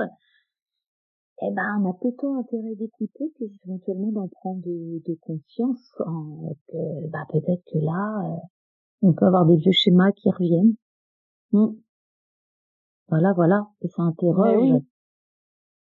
eh 1.43 1.51
ben, 1.51 1.83
on 1.83 1.91
a 1.91 1.95
plutôt 1.95 2.35
intérêt 2.35 2.77
d'écouter 2.77 3.33
que 3.37 3.45
éventuellement 3.67 4.13
d'en 4.13 4.29
prendre 4.29 4.63
de, 4.63 5.03
de 5.05 5.19
conscience, 5.23 5.91
que 6.69 7.09
bah, 7.09 7.27
peut-être 7.31 7.65
que 7.73 7.79
là, 7.79 8.41
on 9.03 9.13
peut 9.13 9.27
avoir 9.27 9.45
des 9.47 9.57
vieux 9.57 9.73
schémas 9.73 10.13
qui 10.13 10.31
reviennent. 10.31 10.77
Mmh. 11.51 11.71
Voilà, 13.11 13.33
voilà. 13.35 13.67
Et 13.83 13.89
ça 13.89 14.03
interroge. 14.03 14.57
Oui. 14.61 14.73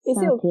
Et 0.06 0.14
c'est 0.14 0.30
ok. 0.30 0.42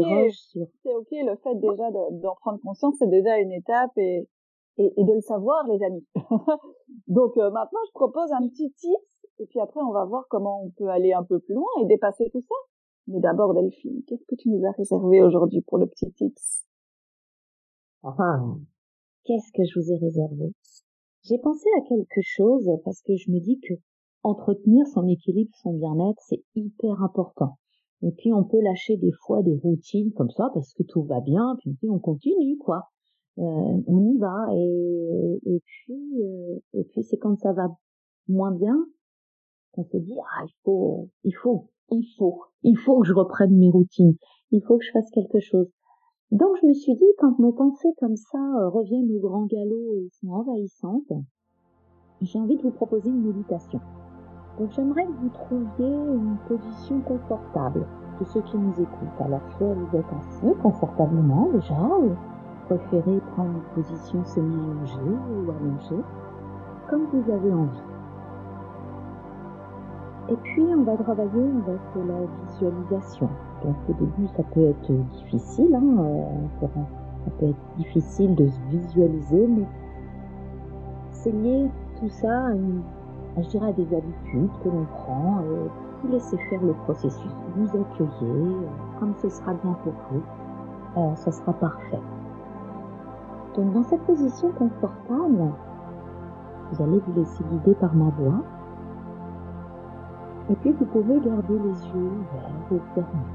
C'est 0.83 0.95
ok. 0.95 1.09
Le 1.11 1.37
fait 1.37 1.55
déjà 1.57 1.91
d'en 1.91 2.35
prendre 2.37 2.61
conscience, 2.61 2.95
c'est 2.99 3.09
déjà 3.09 3.39
une 3.39 3.53
étape 3.53 3.97
et, 3.97 4.29
et, 4.77 4.93
et, 4.97 5.05
de 5.05 5.13
le 5.13 5.21
savoir, 5.23 5.67
les 5.67 5.83
amis. 5.83 6.07
Donc 7.07 7.37
euh, 7.39 7.51
maintenant, 7.51 7.81
je 7.89 7.93
propose 7.93 8.31
un 8.33 8.47
petit 8.49 8.71
tip 8.73 9.01
Et 9.39 9.47
puis 9.47 9.61
après, 9.61 9.81
on 9.81 9.93
va 9.93 10.05
voir 10.05 10.27
comment 10.29 10.63
on 10.63 10.71
peut 10.71 10.89
aller 10.89 11.15
un 11.15 11.25
peu 11.25 11.41
plus 11.41 11.55
loin 11.55 11.69
et 11.81 11.87
dépasser 11.87 12.29
tout 12.31 12.43
ça. 12.43 12.55
Mais 13.07 13.21
d'abord, 13.21 13.55
Delphine, 13.55 14.03
qu'est-ce 14.07 14.27
que 14.27 14.35
tu 14.35 14.51
nous 14.51 14.67
as 14.67 14.73
réservé 14.73 15.23
aujourd'hui 15.23 15.63
pour 15.63 15.79
le 15.79 15.87
petit 15.87 16.13
tips? 16.13 16.67
Enfin, 18.03 18.59
qu'est-ce 19.25 19.53
que 19.53 19.65
je 19.65 19.81
vous 19.81 19.93
ai 19.93 19.97
réservé? 19.97 20.53
J'ai 21.23 21.39
pensé 21.39 21.69
à 21.79 21.81
quelque 21.89 22.21
chose 22.23 22.69
parce 22.85 23.01
que 23.03 23.17
je 23.17 23.31
me 23.31 23.41
dis 23.41 23.59
que 23.61 23.75
entretenir 24.27 24.87
son 24.89 25.07
équilibre, 25.07 25.51
son 25.63 25.75
bien-être, 25.75 26.21
c'est 26.29 26.43
hyper 26.55 27.03
important. 27.03 27.57
Et 28.03 28.11
puis 28.11 28.33
on 28.33 28.45
peut 28.45 28.61
lâcher 28.61 28.97
des 28.97 29.13
fois 29.13 29.43
des 29.43 29.57
routines 29.57 30.13
comme 30.13 30.31
ça 30.31 30.51
parce 30.53 30.75
que 30.75 30.83
tout 30.83 31.05
va 31.05 31.21
bien, 31.21 31.57
puis 31.61 31.89
on 31.89 31.99
continue 31.99 32.59
quoi. 32.59 32.89
Euh, 33.39 33.83
on 33.87 34.15
y 34.15 34.19
va 34.19 34.47
et, 34.55 35.61
puis 35.65 36.23
euh, 36.23 36.59
et 36.73 36.85
puis 36.85 37.03
c'est 37.03 37.19
quand 37.19 37.37
ça 37.39 37.53
va 37.53 37.69
moins 38.29 38.51
bien 38.51 38.75
qu'on 39.73 39.85
se 39.85 39.99
dit 39.99 40.17
ah 40.19 40.45
il 40.47 40.55
faut 40.65 41.11
il 41.23 41.35
faut 41.35 41.69
il 41.91 42.07
faut 42.17 42.41
il 42.63 42.79
faut 42.79 43.01
que 43.01 43.07
je 43.07 43.13
reprenne 43.13 43.57
mes 43.57 43.71
routines, 43.71 44.17
il 44.51 44.63
faut 44.63 44.79
que 44.79 44.85
je 44.85 44.93
fasse 44.93 45.11
quelque 45.11 45.41
chose. 45.41 45.71
Donc 46.31 46.57
je 46.61 46.67
me 46.67 46.73
suis 46.73 46.95
dit 46.95 47.13
quand 47.19 47.39
nos 47.39 47.53
pensées 47.53 47.93
comme 47.99 48.17
ça 48.17 48.39
euh, 48.39 48.69
reviennent 48.71 49.11
au 49.17 49.21
grand 49.21 49.47
galop 49.47 49.95
et 49.95 50.09
sont 50.21 50.29
envahissantes, 50.29 51.13
j'ai 52.23 52.39
envie 52.39 52.57
de 52.57 52.63
vous 52.63 52.73
proposer 52.73 53.11
une 53.11 53.23
méditation. 53.23 53.81
Donc 54.59 54.71
j'aimerais 54.71 55.05
que 55.05 55.13
vous 55.21 55.29
trouviez 55.29 55.95
une 55.95 56.37
position 56.49 57.01
confortable 57.01 57.85
pour 58.17 58.27
ceux 58.29 58.41
qui 58.41 58.57
nous 58.57 58.73
écoutent. 58.73 59.21
Alors 59.21 59.43
soit 59.59 59.75
vous 59.75 59.97
êtes 59.97 60.07
assis 60.19 60.55
confortablement 60.63 61.51
déjà, 61.53 61.75
ou 61.75 62.13
préférez 62.67 63.21
prendre 63.35 63.51
une 63.51 63.83
position 63.83 64.25
semi-allongée 64.25 65.17
ou 65.31 65.51
allongée, 65.51 66.03
comme 66.89 67.05
vous 67.13 67.31
avez 67.31 67.53
envie. 67.53 67.83
Et 70.31 70.37
puis 70.37 70.65
on 70.75 70.83
va 70.85 70.97
travailler 70.97 71.51
avec 71.67 72.09
la 72.09 72.47
visualisation. 72.47 73.29
Donc 73.63 73.77
au 73.91 73.93
début 73.93 74.27
ça 74.37 74.43
peut 74.55 74.71
être 74.71 74.93
difficile, 75.13 75.75
hein, 75.75 75.99
euh, 75.99 76.23
ça 76.61 77.31
peut 77.39 77.47
être 77.47 77.77
difficile 77.77 78.35
de 78.35 78.49
se 78.49 78.61
visualiser, 78.71 79.47
mais 79.49 79.67
c'est 81.11 81.33
lié 81.33 81.71
tout 82.01 82.09
ça 82.09 82.47
à 82.47 82.53
une 82.53 82.83
je 83.43 83.73
des 83.73 83.95
habitudes 83.95 84.51
que 84.65 84.69
l'on 84.69 84.85
prend, 84.85 85.41
euh, 85.45 85.67
vous 86.03 86.09
laissez 86.09 86.39
faire 86.49 86.63
le 86.63 86.73
processus, 86.85 87.33
vous 87.55 87.69
accueillez, 87.69 88.55
euh, 88.55 88.99
comme 88.99 89.15
ce 89.15 89.29
sera 89.29 89.53
bien 89.53 89.77
pour 89.85 89.93
vous, 90.11 90.23
euh, 90.97 91.15
ce 91.17 91.31
sera 91.31 91.53
parfait. 91.53 92.01
Donc 93.55 93.75
dans 93.75 93.83
cette 93.85 94.03
position 94.03 94.51
confortable, 94.53 95.53
vous 96.73 96.83
allez 96.83 96.99
vous 97.07 97.13
laisser 97.15 97.45
guider 97.45 97.75
par 97.75 97.95
ma 97.95 98.09
voix, 98.11 98.43
et 100.49 100.55
puis 100.57 100.73
vous 100.73 100.87
pouvez 100.87 101.21
garder 101.21 101.59
les 101.59 101.89
yeux 101.89 102.11
ouverts 102.11 102.71
ou 102.71 102.79
fermés, 102.95 103.35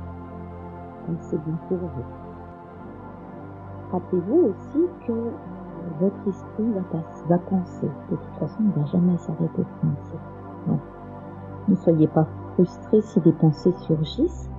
comme 1.05 1.17
c'est 1.19 1.37
bon 1.37 1.57
pour 1.67 1.77
vous. 1.77 2.21
Rappelez-vous 3.91 4.49
aussi 4.49 4.87
que 5.05 5.13
votre 5.99 6.27
esprit 6.27 6.71
va, 6.71 6.99
va 7.27 7.37
penser. 7.37 7.87
De 8.09 8.15
toute 8.15 8.39
façon, 8.39 8.57
il 8.59 8.67
ne 8.67 8.71
va 8.73 8.85
jamais 8.85 9.17
s'arrêter 9.17 9.61
de 9.61 9.87
penser. 9.87 10.17
Donc, 10.67 10.79
ne 11.67 11.75
soyez 11.75 12.07
pas 12.07 12.27
frustrés 12.53 13.01
si 13.01 13.19
des 13.21 13.31
pensées 13.33 13.73
surgissent. 13.85 14.49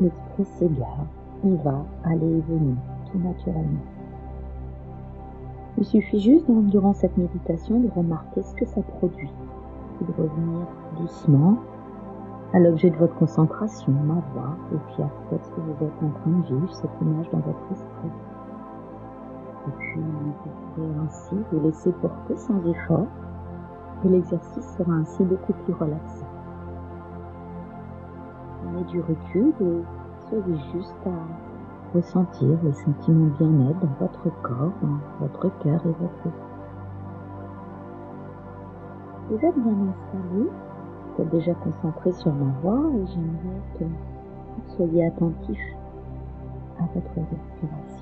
L'esprit 0.00 0.44
s'égare. 0.44 1.06
Il 1.44 1.56
va 1.56 1.84
aller 2.04 2.38
et 2.38 2.40
venir, 2.40 2.76
tout 3.10 3.18
naturellement. 3.18 3.80
Il 5.78 5.84
suffit 5.84 6.20
juste, 6.20 6.46
durant 6.48 6.92
cette 6.92 7.16
méditation, 7.16 7.80
de 7.80 7.88
remarquer 7.94 8.42
ce 8.42 8.54
que 8.54 8.66
ça 8.66 8.82
produit. 8.82 9.30
Et 10.00 10.04
de 10.04 10.12
revenir 10.12 10.66
doucement 10.98 11.56
à 12.52 12.58
l'objet 12.58 12.90
de 12.90 12.96
votre 12.96 13.14
concentration, 13.14 13.92
ma 13.92 14.22
voix, 14.34 14.56
et 14.72 14.76
puis 14.88 15.02
à 15.02 15.08
ce 15.30 15.50
que 15.50 15.60
vous 15.60 15.84
êtes 15.84 16.02
en 16.02 16.10
train 16.20 16.30
de 16.30 16.46
vivre, 16.46 16.74
cette 16.74 17.00
image 17.00 17.30
dans 17.30 17.38
votre 17.38 17.72
esprit. 17.72 18.10
Et 19.66 19.70
puis, 19.78 20.00
vous 20.00 20.32
pourrez 20.74 21.04
ainsi 21.04 21.36
vous 21.52 21.60
laisser 21.60 21.92
porter 21.92 22.36
sans 22.36 22.64
effort 22.66 23.06
et 24.04 24.08
l'exercice 24.08 24.76
sera 24.76 24.92
ainsi 24.92 25.24
beaucoup 25.24 25.52
plus 25.52 25.74
relaxé. 25.74 26.24
Prenez 28.62 28.84
du 28.84 29.00
recul 29.00 29.52
et 29.60 29.82
soyez 30.28 30.58
juste 30.72 31.06
à 31.06 31.96
ressentir 31.96 32.58
les 32.64 32.72
sentiments 32.72 33.30
bien-être 33.38 33.80
dans 33.80 34.06
votre 34.06 34.42
corps, 34.42 34.72
dans 34.82 35.26
votre 35.26 35.58
cœur 35.58 35.80
et 35.84 35.94
votre 36.00 36.24
vie. 36.24 36.52
Vous 39.30 39.36
êtes 39.36 39.58
bien 39.58 39.88
installé, 39.88 40.50
vous 41.16 41.22
êtes 41.22 41.30
déjà 41.30 41.54
concentré 41.54 42.12
sur 42.12 42.32
ma 42.32 42.52
voix 42.62 42.90
et 42.94 43.06
j'aimerais 43.06 43.62
que 43.78 43.84
vous 43.84 44.76
soyez 44.76 45.06
attentif 45.06 45.58
à 46.80 46.84
votre 46.94 47.14
respiration. 47.14 48.01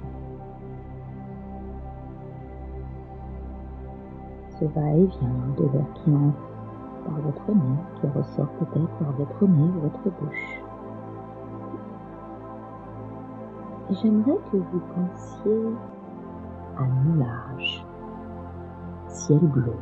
Va-et-vient 4.67 5.55
de 5.57 5.65
l'air 5.73 5.93
qui 5.95 6.15
entre 6.15 6.51
par 7.05 7.21
votre 7.21 7.49
nez, 7.49 7.79
qui 7.95 8.07
ressort 8.07 8.49
peut-être 8.59 8.89
par 8.99 9.13
votre 9.13 9.47
nez 9.47 9.71
ou 9.77 9.81
votre 9.81 10.03
bouche. 10.21 10.63
J'aimerais 13.91 14.39
que 14.53 14.57
vous 14.57 14.81
pensiez 14.95 15.77
à 16.77 16.87
nuage, 17.05 17.85
ciel 19.09 19.41
bleu. 19.41 19.75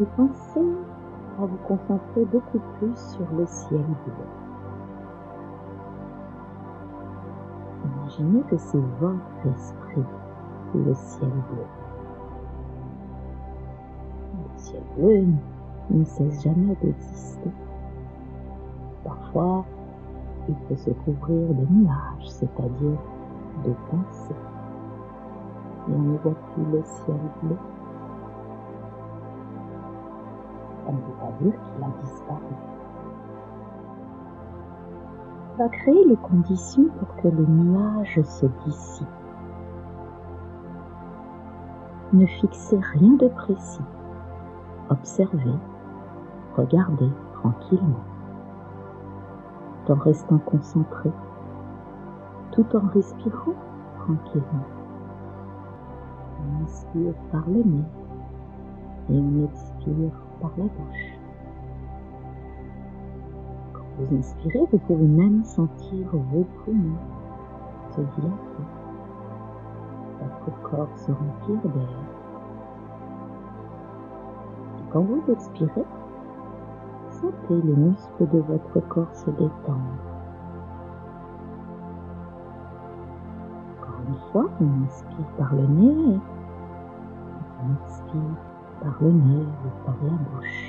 Et 0.00 0.04
pensez 0.16 0.76
à 1.40 1.46
vous 1.46 1.56
concentrer 1.66 2.24
beaucoup 2.26 2.60
plus 2.78 2.96
sur 2.96 3.26
le 3.36 3.46
ciel 3.46 3.84
bleu. 4.04 4.47
Imaginez 8.18 8.42
que 8.50 8.56
c'est 8.56 8.80
votre 9.00 9.46
esprit, 9.54 10.02
le 10.74 10.94
ciel 10.94 11.30
bleu. 11.30 11.64
Le 14.34 14.58
ciel 14.58 14.82
bleu 14.96 15.26
ne 15.90 16.04
cesse 16.04 16.42
jamais 16.42 16.74
d'exister. 16.82 17.50
Parfois, 19.04 19.64
il 20.48 20.54
peut 20.54 20.76
se 20.76 20.90
couvrir 20.90 21.48
de 21.54 21.66
nuages, 21.70 22.28
c'est-à-dire 22.28 22.98
de 23.64 23.72
pensées. 23.88 24.34
Et 25.88 25.92
on 25.94 25.98
ne 25.98 26.18
voit 26.18 26.34
plus 26.54 26.64
le 26.72 26.82
ciel 26.82 27.16
bleu. 27.42 27.56
Ça 30.84 30.92
ne 30.92 30.96
veut 30.96 31.18
pas 31.20 31.32
dire 31.40 31.52
qu'il 31.52 31.84
a 31.84 32.02
disparu 32.02 32.54
va 35.58 35.68
créer 35.68 36.04
les 36.04 36.16
conditions 36.16 36.84
pour 36.98 37.16
que 37.16 37.26
les 37.26 37.46
nuages 37.46 38.22
se 38.22 38.46
dissipent. 38.64 39.08
Ne 42.12 42.26
fixez 42.26 42.78
rien 42.94 43.14
de 43.14 43.26
précis. 43.26 43.82
Observez, 44.88 45.58
regardez 46.56 47.10
tranquillement, 47.32 48.04
tout 49.84 49.92
en 49.92 49.96
restant 49.96 50.38
concentré, 50.38 51.10
tout 52.52 52.76
en 52.76 52.86
respirant 52.94 53.54
tranquillement. 53.98 54.66
On 56.40 56.64
inspire 56.64 57.14
par 57.32 57.44
le 57.48 57.64
nez 57.64 57.84
et 59.10 59.18
on 59.18 59.44
expire 59.44 60.12
par 60.40 60.52
la 60.56 60.64
bouche 60.64 61.17
vous 63.98 64.16
inspirez, 64.16 64.64
vous 64.70 64.78
pouvez 64.78 65.06
même 65.06 65.44
sentir 65.44 66.06
vos 66.12 66.44
poumons 66.64 66.98
se 67.90 68.00
dilater, 68.00 68.64
votre 70.20 70.62
corps 70.62 70.96
se 70.96 71.10
remplir 71.10 71.60
d'air. 71.72 71.88
Quand 74.90 75.02
vous 75.02 75.22
expirez, 75.32 75.84
sentez 77.10 77.62
les 77.62 77.76
muscles 77.76 78.28
de 78.32 78.38
votre 78.38 78.80
corps 78.88 79.14
se 79.14 79.30
détendre. 79.30 79.98
Encore 83.80 84.00
une 84.06 84.32
fois, 84.32 84.50
on 84.60 84.84
inspire 84.84 85.26
par 85.36 85.54
le 85.54 85.66
nez, 85.66 86.20
on 87.62 87.84
expire 87.84 88.36
par 88.80 88.96
le 89.00 89.10
nez 89.10 89.42
ou 89.42 89.84
par 89.84 89.96
la 90.02 90.10
bouche. 90.10 90.67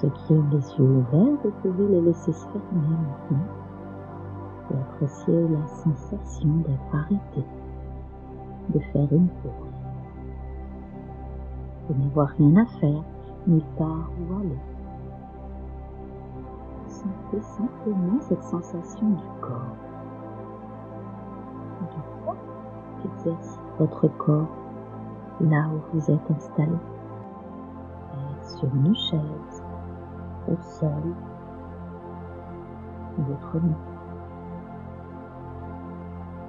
Ceux 0.00 0.10
qui 0.10 0.32
ont 0.32 0.44
les 0.52 0.74
yeux 0.78 0.84
ouverts, 0.84 1.38
vous 1.42 1.50
pouvez 1.60 1.88
les 1.88 2.00
laisser 2.00 2.32
se 2.32 2.46
fermer 2.46 2.96
maintenant 3.02 3.48
et 4.70 4.74
apprécier 4.74 5.48
la 5.48 5.66
sensation 5.66 6.48
d'être 6.58 6.94
arrêté, 6.94 7.44
de 8.68 8.78
faire 8.78 9.12
une 9.12 9.26
pause, 9.26 9.50
de 11.88 11.94
n'avoir 12.00 12.28
rien 12.38 12.62
à 12.62 12.66
faire, 12.78 13.02
nulle 13.48 13.64
part 13.76 14.08
où 14.20 14.34
aller. 14.36 14.58
Sentez 16.86 17.42
simplement 17.42 18.20
cette 18.20 18.44
sensation 18.44 19.08
du 19.08 19.24
corps, 19.40 19.76
du 21.90 22.00
poids 22.22 22.36
exerce 23.04 23.58
votre 23.80 24.06
corps 24.16 24.46
là 25.40 25.68
où 25.74 25.96
vous 25.96 26.08
êtes 26.08 26.30
installé, 26.30 26.78
sur 28.44 28.68
une 28.74 28.94
chaise, 28.94 29.57
au 30.50 30.56
sol 30.62 31.14
ou 33.18 33.32
autrement. 33.32 33.78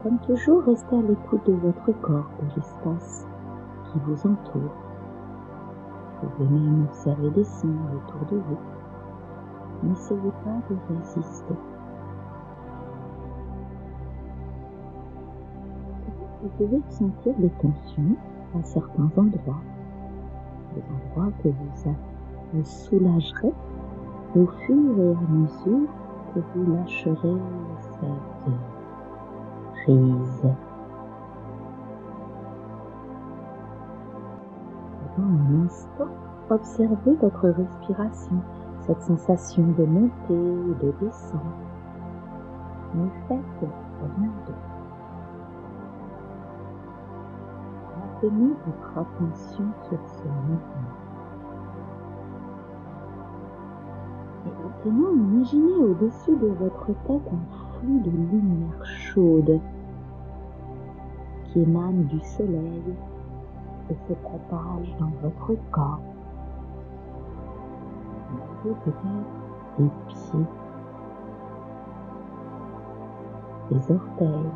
Comme 0.03 0.17
toujours, 0.19 0.63
restez 0.63 0.95
à 0.95 1.01
l'écoute 1.01 1.45
de 1.45 1.53
votre 1.53 1.91
corps, 2.01 2.29
de 2.39 2.55
l'espace 2.55 3.27
qui 3.85 3.99
vous 3.99 4.27
entoure. 4.27 4.71
Vous 6.21 6.29
pouvez 6.29 6.49
même 6.49 6.85
observer 6.85 7.29
des 7.31 7.43
sons 7.43 7.75
autour 7.93 8.25
de 8.31 8.37
vous. 8.37 8.57
N'essayez 9.83 10.31
pas 10.43 10.59
de 10.69 10.77
résister. 10.95 11.55
Vous 16.41 16.49
pouvez 16.57 16.81
sentir 16.89 17.33
des 17.37 17.49
tensions 17.49 18.15
à 18.57 18.63
certains 18.63 19.09
endroits, 19.17 19.61
des 20.75 20.83
endroits 20.93 21.33
que 21.43 21.49
vous, 21.49 21.93
vous 22.53 22.65
soulagerez 22.65 23.53
au 24.35 24.45
fur 24.45 24.99
et 24.99 25.11
à 25.11 25.31
mesure 25.31 25.89
que 26.33 26.39
vous 26.39 26.73
lâcherez 26.73 27.37
cette 27.81 28.53
prise. 29.73 30.47
Pendant 35.15 35.27
un 35.27 35.65
instant, 35.65 36.07
observez 36.49 37.15
votre 37.21 37.49
respiration, 37.49 38.41
cette 38.81 39.01
sensation 39.01 39.63
de 39.77 39.85
montée 39.85 40.13
de 40.29 40.93
descente. 41.01 41.41
Ne 42.93 43.07
faites 43.27 43.69
rien 44.01 44.31
d'autre. 44.45 44.59
Maintenez 47.97 48.53
votre 48.65 48.97
attention 48.97 49.65
sur 49.89 49.99
ce 50.07 50.27
mouvement. 50.27 50.98
Maintenant, 54.45 55.11
imaginez 55.13 55.75
au-dessus 55.75 56.35
de 56.35 56.47
votre 56.47 56.87
tête 57.05 57.33
un 57.33 57.79
flux 57.79 57.99
de 57.99 58.09
lumière 58.09 58.85
chaude 58.85 59.59
qui 61.45 61.61
émane 61.61 62.03
du 62.05 62.19
soleil 62.21 62.83
et 63.89 63.95
se 64.07 64.13
propage 64.13 64.95
dans 64.99 65.11
votre 65.21 65.55
corps? 65.71 65.99
Vous 68.63 68.73
peut-être 68.73 69.79
les 69.79 69.89
pieds, 70.07 70.45
les 73.71 73.91
orteils, 73.91 74.51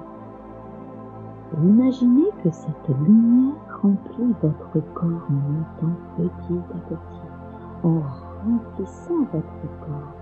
Imaginez 1.62 2.32
que 2.44 2.50
cette 2.50 2.90
lumière 3.06 3.54
remplit 3.84 4.34
votre 4.42 4.80
corps 4.96 5.28
en 5.30 5.34
montant 5.34 5.96
petit 6.18 6.60
à 6.74 6.78
petit, 6.90 8.33
remplissant 8.46 9.24
votre 9.32 9.80
corps. 9.82 10.14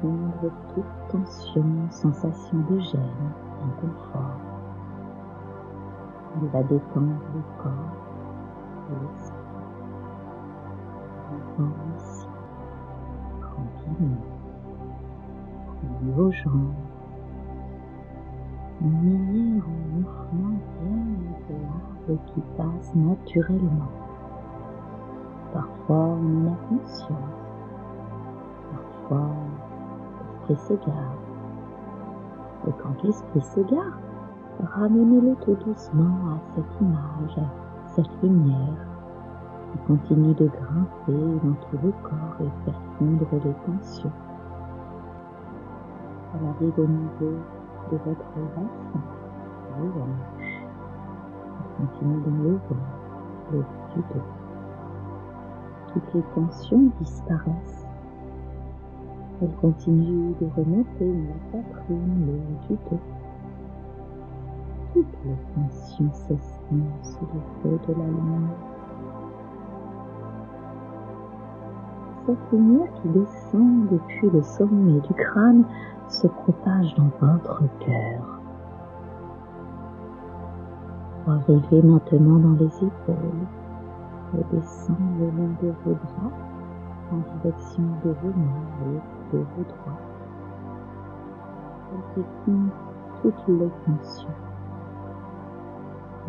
Fondre 0.00 0.52
toute 0.74 0.84
tension, 1.10 1.64
sensation 1.90 2.58
de 2.70 2.78
gêne, 2.78 3.32
inconfort. 3.64 4.38
Elle 6.36 6.48
va 6.48 6.62
détendre 6.62 7.20
le 7.34 7.42
corps 7.60 7.96
et 8.90 8.94
l'esprit. 9.12 9.34
Ici, 11.96 12.26
tranquillement. 13.40 14.22
Prenez 15.98 16.12
vos 16.12 16.30
jambes 16.30 16.74
lumière 18.80 19.64
en 19.66 19.98
mouvement 19.98 20.58
bien 22.06 22.16
qui 22.26 22.40
passe 22.56 22.94
naturellement. 22.94 24.07
Parfois 25.52 25.96
on 25.96 26.46
en 26.46 26.52
a 26.52 26.56
conscience, 26.68 27.08
parfois 28.70 29.30
l'esprit 30.48 30.76
s'égare. 30.76 31.14
Et 32.66 32.72
quand 32.82 33.02
l'esprit 33.02 33.40
s'égare, 33.40 33.98
ramenez-le 34.62 35.34
tout 35.36 35.56
doucement 35.64 36.16
à 36.32 36.38
cette 36.54 36.80
image, 36.80 37.38
à 37.38 37.88
cette 37.94 38.22
lumière 38.22 38.88
qui 39.72 39.78
continue 39.86 40.34
de 40.34 40.46
grimper 40.46 41.40
dans 41.42 41.54
tout 41.54 41.78
le 41.82 41.92
corps 42.02 42.36
et 42.40 42.64
faire 42.64 42.80
fondre 42.98 43.26
les 43.32 43.54
tensions. 43.66 44.12
Elle 46.34 46.46
arrive 46.46 46.78
au 46.78 46.86
niveau 46.86 47.38
de 47.90 47.96
votre 47.96 48.24
bassin, 48.54 49.00
vos 49.78 50.00
hanches. 50.02 50.62
Continue 51.78 52.20
dans 52.22 52.42
le 52.42 52.50
ventre, 52.52 52.74
le. 53.52 54.37
Toutes 55.98 56.14
les 56.14 56.22
tensions 56.32 56.92
disparaissent. 57.00 57.86
Elles 59.42 59.54
continuent 59.60 60.32
de 60.40 60.46
remonter 60.56 61.12
la 61.12 61.34
poitrine, 61.50 62.26
le 62.26 62.32
haut 62.34 62.68
du 62.68 62.74
dos. 62.88 63.00
Toutes 64.94 65.18
les 65.24 65.36
tensions 65.54 66.12
s'estiment 66.12 67.02
sous 67.02 67.26
le 67.34 67.40
feu 67.62 67.78
de 67.88 67.98
la 67.98 68.06
lumière. 68.06 68.56
Cette 72.26 72.52
lumière 72.52 72.92
qui 73.02 73.08
descend 73.08 73.88
depuis 73.90 74.30
le 74.30 74.42
sommet 74.42 75.00
du 75.00 75.14
crâne 75.14 75.64
se 76.08 76.28
propage 76.28 76.94
dans 76.94 77.10
votre 77.20 77.62
cœur. 77.80 78.40
Arrivez 81.26 81.82
maintenant 81.82 82.38
dans 82.38 82.56
les 82.56 82.76
épaules 82.76 83.46
et 84.34 84.54
descend 84.54 84.96
le 85.18 85.26
long 85.26 85.54
de 85.62 85.72
vos 85.84 85.94
bras 85.94 86.32
en 87.12 87.16
direction 87.38 87.82
de 88.04 88.10
vos 88.10 88.34
mains 88.36 88.68
et 88.82 89.36
de 89.36 89.38
vos 89.38 89.62
doigts. 89.62 90.00
Défend 92.16 92.68
toutes 93.22 93.48
les 93.48 93.70
tensions. 93.86 94.28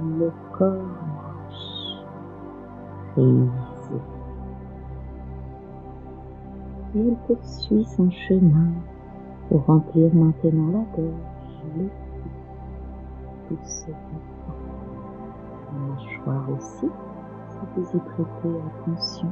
Le 0.01 0.31
corps 0.57 0.73
lâche, 0.73 2.05
prise. 3.13 3.49
Et 6.95 7.07
elle 7.07 7.15
poursuit 7.27 7.85
son 7.85 8.09
chemin 8.09 8.71
pour 9.49 9.65
remplir 9.65 10.13
maintenant 10.13 10.71
la 10.71 10.85
gorge, 10.95 11.13
le 11.77 11.83
cou, 11.83 12.29
tout 13.47 13.59
se 13.63 13.87
détend. 13.87 14.55
La 15.65 15.79
mâchoire 15.93 16.45
aussi, 16.57 16.87
si 16.87 16.87
vous 17.75 17.97
y 17.97 17.99
prêtez 17.99 18.61
attention. 18.67 19.27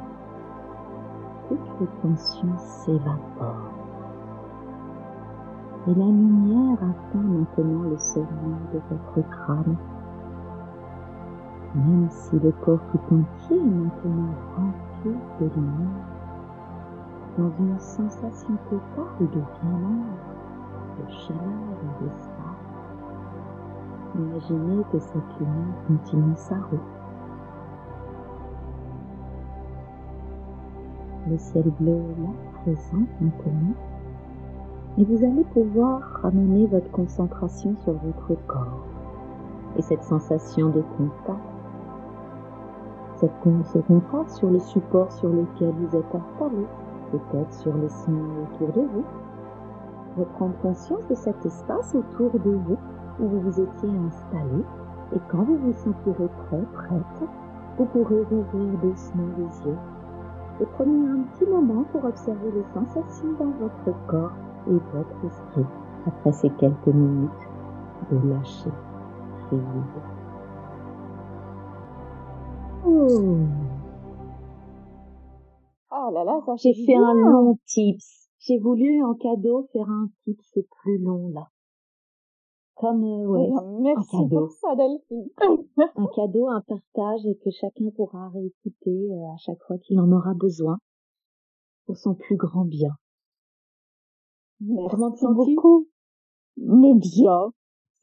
Toutes 1.47 1.79
les 1.79 1.87
tensions 2.01 2.57
s'évaporent. 2.57 3.71
Et 5.87 5.95
la 5.95 6.05
lumière 6.05 6.77
atteint 6.83 7.23
maintenant 7.23 7.83
le 7.83 7.97
sommet 7.97 8.27
de 8.73 8.81
votre 8.89 9.29
crâne. 9.29 9.77
Même 11.75 12.07
si 12.09 12.39
le 12.39 12.51
corps 12.51 12.79
tout 12.91 13.15
entier 13.15 13.57
est 13.57 13.61
maintenant 13.61 14.33
rempli 14.55 15.15
de 15.39 15.45
lumière, 15.55 16.05
dans 17.37 17.51
une 17.59 17.79
sensation 17.79 18.57
totale 18.69 19.19
de 19.19 19.27
bien-être, 19.27 20.27
de 20.97 21.11
chaleur 21.11 21.77
et 21.83 22.03
d'espace. 22.03 22.57
Imaginez 24.15 24.83
que 24.91 24.99
cette 24.99 25.39
lumière 25.39 25.75
continue 25.87 26.35
sa 26.35 26.55
route. 26.55 26.96
Le 31.29 31.37
ciel 31.37 31.71
bleu 31.79 31.97
là, 32.19 32.29
présent 32.61 33.03
maintenant, 33.19 33.75
et 34.97 35.03
vous 35.03 35.23
allez 35.23 35.43
pouvoir 35.53 36.01
ramener 36.23 36.67
votre 36.67 36.89
concentration 36.91 37.75
sur 37.83 37.93
votre 37.93 38.39
corps. 38.47 38.85
Et 39.77 39.81
cette 39.81 40.03
sensation 40.03 40.69
de 40.69 40.81
contact 40.97 41.39
cette, 43.17 43.31
ce 43.65 44.37
sur 44.37 44.49
le 44.49 44.59
support 44.59 45.11
sur 45.11 45.29
lequel 45.29 45.71
vous 45.71 45.97
êtes 45.97 46.15
installé, 46.15 46.65
peut-être 47.11 47.53
sur 47.53 47.75
les 47.75 47.89
sons 47.89 48.11
autour 48.43 48.67
de 48.73 48.87
vous. 48.87 49.03
Reprendre 50.17 50.53
conscience 50.61 51.07
de 51.07 51.15
cet 51.15 51.45
espace 51.45 51.95
autour 51.95 52.39
de 52.39 52.51
vous 52.51 52.77
où 53.19 53.27
vous 53.27 53.41
vous 53.41 53.59
étiez 53.59 53.89
installé. 54.07 54.63
Et 55.15 55.19
quand 55.29 55.43
vous 55.43 55.57
vous 55.57 55.73
sentirez 55.73 56.29
prêt, 56.47 56.63
prête, 56.73 57.29
vous 57.77 57.85
pourrez 57.85 58.21
ouvrir 58.21 58.77
doucement 58.83 59.27
les 59.37 59.69
yeux 59.69 59.77
et 60.59 60.65
prenez 60.65 61.07
un 61.09 61.21
petit 61.23 61.45
moment 61.45 61.83
pour 61.91 62.05
observer 62.05 62.51
les 62.51 62.63
sensations 62.73 63.33
dans 63.39 63.51
votre 63.59 64.07
corps 64.07 64.33
et 64.67 64.71
votre 64.71 65.25
esprit 65.25 65.65
après 66.05 66.31
ces 66.31 66.49
quelques 66.51 66.87
minutes 66.87 67.31
de 68.11 68.29
lâcher 68.29 68.71
prise. 69.47 69.59
Oh. 72.85 73.37
Ah 75.89 76.09
là 76.13 76.23
là, 76.23 76.39
ça 76.45 76.53
J'ai 76.57 76.73
fait 76.73 76.95
un 76.95 77.13
long 77.13 77.57
tips. 77.65 78.29
J'ai 78.39 78.59
voulu 78.59 79.03
en 79.03 79.13
cadeau 79.15 79.67
faire 79.73 79.89
un 79.89 80.09
tips 80.23 80.59
plus 80.81 80.97
long 80.99 81.29
là. 81.33 81.47
Comme 82.79 83.03
euh, 83.03 83.27
ouais, 83.27 83.49
merci 83.81 84.15
un 84.15 84.21
cadeau. 84.21 84.39
pour 84.47 84.51
ça, 84.51 84.75
Delphine. 84.75 85.29
un 85.95 86.07
cadeau, 86.15 86.47
un 86.47 86.61
partage 86.61 87.25
et 87.25 87.37
que 87.37 87.49
chacun 87.51 87.89
pourra 87.95 88.29
réécouter 88.29 89.11
euh, 89.11 89.33
à 89.33 89.37
chaque 89.37 89.61
fois 89.67 89.77
qu'il 89.79 89.99
en 89.99 90.11
aura 90.11 90.33
besoin 90.33 90.77
pour 91.85 91.97
son 91.97 92.13
plus 92.13 92.35
grand 92.35 92.65
bien. 92.65 92.91
Merci 94.59 94.95
Comment 94.95 95.11
te 95.11 95.25
beaucoup. 95.33 95.87
Mais 96.57 96.93
bien. 96.93 97.51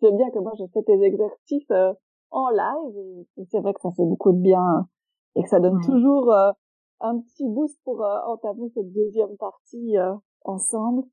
C'est 0.00 0.12
bien 0.12 0.30
que 0.30 0.38
moi 0.38 0.52
je 0.58 0.64
fais 0.72 0.82
tes 0.82 1.00
exercices 1.02 1.70
euh, 1.70 1.92
en 2.30 2.48
live 2.50 3.26
et, 3.36 3.44
c'est 3.50 3.60
vrai 3.60 3.74
que 3.74 3.80
ça 3.80 3.90
fait 3.92 4.04
beaucoup 4.04 4.32
de 4.32 4.40
bien 4.40 4.88
et 5.36 5.42
que 5.42 5.48
ça 5.48 5.60
donne 5.60 5.80
toujours 5.84 6.32
euh, 6.32 6.52
un 7.00 7.18
petit 7.18 7.48
boost 7.48 7.80
pour 7.84 8.02
euh, 8.02 8.20
entamer 8.26 8.70
cette 8.74 8.92
deuxième 8.92 9.36
partie 9.36 9.96
ensemble. 10.42 11.04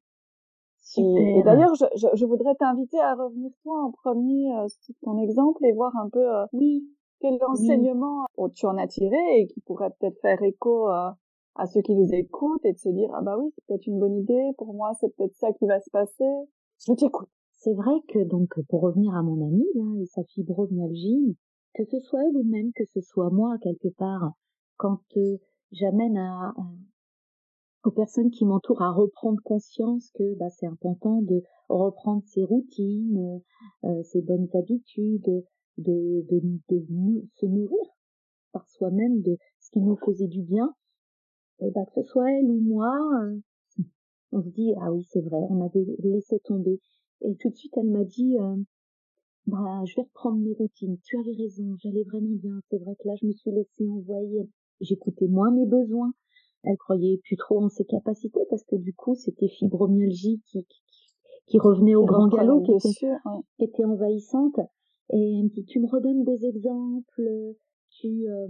Et, 0.98 1.44
d'ailleurs, 1.44 1.76
je, 1.76 1.86
je, 1.96 2.08
je, 2.14 2.26
voudrais 2.26 2.56
t'inviter 2.56 3.00
à 3.00 3.16
revenir 3.16 3.52
toi 3.64 3.84
en 3.84 3.92
premier 3.92 4.52
sur 4.68 4.96
ton 5.04 5.18
exemple 5.20 5.64
et 5.66 5.74
voir 5.74 5.96
un 5.96 6.10
peu 6.10 6.26
oui. 6.54 6.84
quel 7.20 7.38
enseignement 7.48 8.26
tu 8.56 8.66
en 8.66 8.78
as 8.78 8.88
tiré 8.88 9.18
et 9.38 9.48
qui 9.48 9.62
pourrait 9.62 9.92
peut-être 10.00 10.20
faire 10.22 10.42
écho 10.42 10.88
à 10.88 11.66
ceux 11.68 11.82
qui 11.82 11.96
nous 11.96 12.14
écoutent 12.14 12.66
et 12.66 12.74
de 12.74 12.78
se 12.78 12.90
dire 12.90 13.10
ah 13.14 13.22
bah 13.22 13.38
oui 13.38 13.52
c'est 13.54 13.66
peut-être 13.68 13.88
une 13.88 14.00
bonne 14.00 14.18
idée 14.18 14.52
pour 14.58 14.74
moi 14.74 14.92
c'est 15.00 15.16
peut-être 15.16 15.36
ça 15.36 15.52
qui 15.54 15.68
va 15.68 15.80
se 15.80 15.90
passer. 15.92 16.26
Je 16.86 16.94
t'écoute. 16.94 17.30
C'est 17.54 17.74
vrai 17.74 17.94
que 18.08 18.24
donc 18.24 18.50
pour 18.70 18.82
revenir 18.82 19.14
à 19.16 19.22
mon 19.22 19.46
amie 19.46 19.68
là 19.76 20.02
et 20.02 20.06
sa 20.08 20.24
fibromyalgie 20.24 21.38
que 21.74 21.86
ce 21.86 22.00
soit 22.00 22.22
elle 22.28 22.38
ou 22.38 22.44
même 22.44 22.72
que 22.76 22.86
ce 22.86 23.02
soit 23.02 23.30
moi 23.30 23.56
quelque 23.62 23.90
part 23.98 24.34
quand 24.78 25.00
euh, 25.18 25.38
j'amène 25.72 26.18
à, 26.18 26.54
aux 27.84 27.92
personnes 27.92 28.32
qui 28.32 28.46
m'entourent 28.46 28.82
à 28.82 28.92
reprendre 28.92 29.42
conscience 29.44 30.12
que 30.16 30.36
bah, 30.36 30.50
c'est 30.50 30.68
important 30.68 31.22
de 31.22 31.44
reprendre 31.70 32.24
ses 32.28 32.44
routines 32.44 33.42
euh, 33.84 34.04
ses 34.04 34.22
bonnes 34.22 34.48
habitudes 34.54 35.24
de, 35.24 35.46
de, 35.78 36.26
de, 36.30 36.60
de 36.70 37.28
se 37.36 37.46
nourrir 37.46 37.86
par 38.52 38.68
soi-même 38.70 39.22
de 39.22 39.38
ce 39.60 39.72
qui 39.72 39.80
nous 39.80 39.96
faisait 39.96 40.28
du 40.28 40.42
bien 40.42 40.74
et 41.62 41.70
bah, 41.72 41.86
que 41.86 42.02
ce 42.02 42.04
soit 42.04 42.32
elle 42.32 42.50
ou 42.50 42.60
moi, 42.60 42.92
euh, 43.24 43.40
on 44.32 44.42
se 44.42 44.50
dit 44.50 44.74
ah 44.82 44.92
oui 44.92 45.06
c'est 45.12 45.22
vrai, 45.22 45.38
on 45.50 45.64
avait 45.64 45.86
laissé 46.00 46.40
tomber. 46.40 46.80
Et 47.22 47.36
tout 47.36 47.50
de 47.50 47.56
suite 47.56 47.74
elle 47.78 47.90
m'a 47.90 48.04
dit 48.04 48.38
euh, 48.40 48.58
bah 49.46 49.84
je 49.86 49.96
vais 49.96 50.02
reprendre 50.02 50.38
mes 50.40 50.54
routines. 50.54 50.98
Tu 51.04 51.18
avais 51.20 51.34
raison, 51.34 51.76
j'allais 51.78 52.04
vraiment 52.04 52.36
bien. 52.36 52.60
C'est 52.70 52.80
vrai 52.80 52.96
que 52.96 53.08
là 53.08 53.16
je 53.22 53.28
me 53.28 53.32
suis 53.32 53.52
laissée 53.52 53.88
envoyer. 53.88 54.50
J'écoutais 54.82 55.28
moins 55.28 55.52
mes 55.52 55.68
besoins. 55.68 56.14
Elle 56.64 56.78
croyait 56.78 57.20
plus 57.24 57.38
trop 57.38 57.64
en 57.64 57.70
ses 57.70 57.86
capacités 57.86 58.42
parce 58.50 58.64
que 58.64 58.76
du 58.76 58.94
coup 58.94 59.16
c'était 59.16 59.48
fibromyalgie 59.48 60.42
qui, 60.48 60.64
qui, 60.66 60.82
qui 61.48 61.60
revenait 61.60 61.96
au 61.96 62.06
grand 62.06 62.28
galop, 62.28 62.62
qui 62.62 62.72
était, 62.72 63.14
était 63.60 63.86
envahissante. 63.86 64.60
Et 65.14 65.40
elle 65.40 65.44
me 65.46 65.50
dit 65.50 65.66
tu 65.66 65.80
me 65.80 65.88
redonnes 65.88 66.24
des 66.24 66.46
exemples, 66.46 67.56
tu 67.90 68.08
euh, 68.30 68.48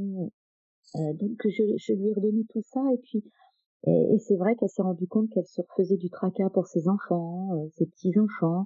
euh, 0.95 1.13
donc 1.13 1.37
je, 1.45 1.63
je, 1.77 1.93
lui 1.93 2.09
ai 2.09 2.13
redonné 2.13 2.43
tout 2.49 2.61
ça 2.61 2.81
et 2.93 2.97
puis 2.97 3.23
et, 3.87 4.19
c'est 4.19 4.35
vrai 4.35 4.55
qu'elle 4.55 4.69
s'est 4.69 4.81
rendue 4.81 5.07
compte 5.07 5.29
qu'elle 5.29 5.47
se 5.47 5.61
refaisait 5.61 5.97
du 5.97 6.09
tracas 6.09 6.49
pour 6.51 6.67
ses 6.67 6.87
enfants, 6.87 7.55
euh, 7.55 7.67
ses 7.77 7.87
petits 7.87 8.17
enfants. 8.19 8.65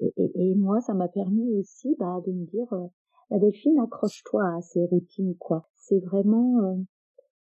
Et, 0.00 0.12
et, 0.16 0.54
moi, 0.56 0.80
ça 0.80 0.94
m'a 0.94 1.08
permis 1.08 1.54
aussi 1.54 1.94
bah, 1.98 2.20
de 2.26 2.32
me 2.32 2.44
dire, 2.46 2.72
euh, 2.72 2.86
bah, 3.30 3.38
Delphine, 3.38 3.78
accroche-toi 3.78 4.42
à 4.56 4.60
ces 4.62 4.84
routines, 4.86 5.36
quoi. 5.38 5.68
C'est 5.76 6.00
vraiment, 6.00 6.58
euh, 6.64 6.74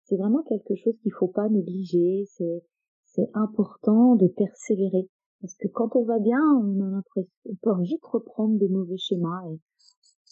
c'est 0.05 0.17
vraiment 0.17 0.43
quelque 0.43 0.75
chose 0.75 0.97
qu'il 1.01 1.11
faut 1.13 1.27
pas 1.27 1.49
négliger. 1.49 2.25
C'est, 2.27 2.63
c'est 3.05 3.29
important 3.33 4.15
de 4.15 4.27
persévérer 4.27 5.09
parce 5.41 5.55
que 5.55 5.67
quand 5.67 5.95
on 5.95 6.03
va 6.03 6.19
bien, 6.19 6.41
on 6.63 6.81
a 6.81 6.89
l'impression, 6.89 7.31
on 7.45 7.55
peut 7.61 7.81
vite 7.83 8.03
reprendre 8.05 8.57
des 8.57 8.69
mauvais 8.69 8.97
schémas 8.97 9.43
et, 9.49 9.59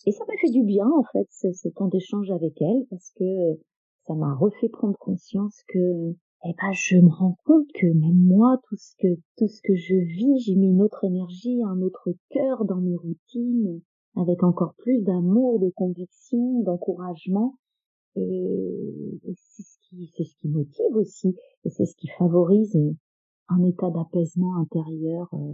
et 0.10 0.12
ça 0.12 0.26
m'a 0.28 0.34
fait 0.42 0.50
du 0.50 0.64
bien 0.64 0.90
en 0.90 1.04
fait 1.12 1.28
ce, 1.30 1.70
temps 1.70 1.88
d'échange 1.88 2.32
avec 2.32 2.62
elle 2.62 2.86
parce 2.90 3.12
que 3.12 3.60
ça 4.08 4.16
m'a 4.16 4.34
refait 4.34 4.70
prendre 4.70 4.98
conscience 4.98 5.62
que 5.68 6.16
eh 6.46 6.54
ben 6.62 6.72
je 6.74 6.98
me 6.98 7.10
rends 7.10 7.38
compte 7.46 7.68
que 7.74 7.88
même 7.88 8.22
moi 8.22 8.60
tout 8.68 8.76
ce 8.76 8.96
que 9.00 9.20
tout 9.38 9.48
ce 9.48 9.62
que 9.62 9.76
je 9.76 9.96
vis 9.96 10.40
j'ai 10.40 10.56
mis 10.56 10.72
une 10.72 10.82
autre 10.82 11.04
énergie 11.04 11.62
un 11.64 11.82
autre 11.82 12.14
cœur 12.30 12.66
dans 12.66 12.82
mes 12.82 12.98
routines 12.98 13.82
avec 14.16 14.44
encore 14.44 14.74
plus 14.78 15.02
d'amour 15.04 15.60
de 15.60 15.70
conviction 15.70 16.62
d'encouragement 16.64 17.56
et, 18.16 19.20
c'est 19.36 19.64
ce 19.64 19.78
qui 19.82 20.12
c'est 20.16 20.24
ce 20.24 20.36
qui 20.38 20.48
motive 20.48 20.96
aussi 20.96 21.36
et 21.66 21.70
c'est 21.70 21.86
ce 21.86 21.96
qui 21.96 22.08
favorise 22.08 22.78
un 23.50 23.64
état 23.64 23.90
d'apaisement 23.90 24.58
intérieur 24.58 25.28
euh, 25.34 25.54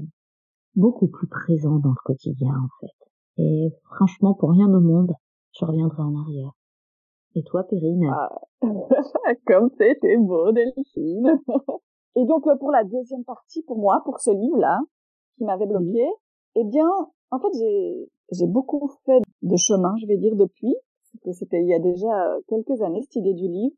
beaucoup 0.76 1.08
plus 1.08 1.28
présent 1.28 1.80
dans 1.80 1.89
le 1.89 2.04
quotidien 2.04 2.54
en 2.54 2.69
fait 2.80 3.12
et 3.38 3.69
franchement 3.95 4.34
pour 4.34 4.52
rien 4.52 4.74
au 4.74 4.82
monde 4.82 5.13
je 5.60 5.65
reviendrai 5.65 6.02
en 6.02 6.15
arrière 6.15 6.54
et 7.36 7.43
toi, 7.43 7.63
Perrine? 7.63 8.10
Ah. 8.12 8.41
Comme 9.48 9.69
c'était 9.78 10.17
beau, 10.17 10.52
Delphine. 10.52 11.39
Et 12.15 12.26
donc, 12.26 12.48
euh, 12.48 12.56
pour 12.58 12.72
la 12.72 12.84
deuxième 12.84 13.24
partie, 13.24 13.62
pour 13.63 13.78
moi, 13.78 14.02
pour 14.04 14.19
ce 14.19 14.32
livre-là, 14.32 14.80
qui 15.38 15.45
m'avait 15.45 15.67
bloqué, 15.67 16.06
eh 16.56 16.63
bien, 16.65 16.89
en 17.32 17.39
fait, 17.39 17.48
j'ai, 17.58 18.10
j'ai 18.32 18.48
beaucoup 18.48 18.89
fait 19.06 19.22
de 19.43 19.56
chemin, 19.56 19.95
je 20.02 20.08
vais 20.08 20.17
dire, 20.17 20.36
depuis. 20.36 20.76
Que 21.24 21.32
c'était 21.32 21.62
il 21.62 21.67
y 21.67 21.74
a 21.74 21.80
déjà 21.80 22.38
quelques 22.48 22.82
années, 22.82 23.02
cette 23.02 23.15
idée 23.17 23.34
du 23.34 23.48
livre. 23.48 23.76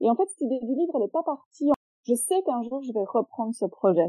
Et 0.00 0.10
en 0.10 0.14
fait, 0.16 0.26
cette 0.28 0.42
idée 0.42 0.60
du 0.60 0.74
livre, 0.74 0.92
elle 0.94 1.02
n'est 1.02 1.08
pas 1.08 1.22
partie. 1.22 1.70
Je 2.06 2.14
sais 2.14 2.42
qu'un 2.42 2.62
jour, 2.62 2.82
je 2.82 2.92
vais 2.92 3.04
reprendre 3.04 3.54
ce 3.54 3.64
projet. 3.64 4.08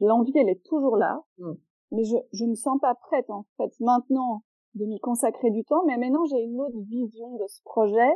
L'envie, 0.00 0.32
elle 0.36 0.48
est 0.48 0.64
toujours 0.64 0.96
là. 0.96 1.22
Mm. 1.38 1.52
Mais 1.92 2.04
je, 2.04 2.16
je 2.32 2.44
ne 2.44 2.54
sens 2.54 2.78
pas 2.80 2.94
prête, 2.94 3.28
en 3.30 3.44
fait, 3.56 3.72
maintenant, 3.80 4.42
de 4.74 4.86
m'y 4.86 4.98
consacrer 5.00 5.50
du 5.50 5.64
temps, 5.64 5.84
mais 5.86 5.96
maintenant 5.98 6.24
j'ai 6.24 6.42
une 6.42 6.60
autre 6.60 6.78
vision 6.88 7.36
de 7.36 7.46
ce 7.46 7.62
projet 7.64 8.10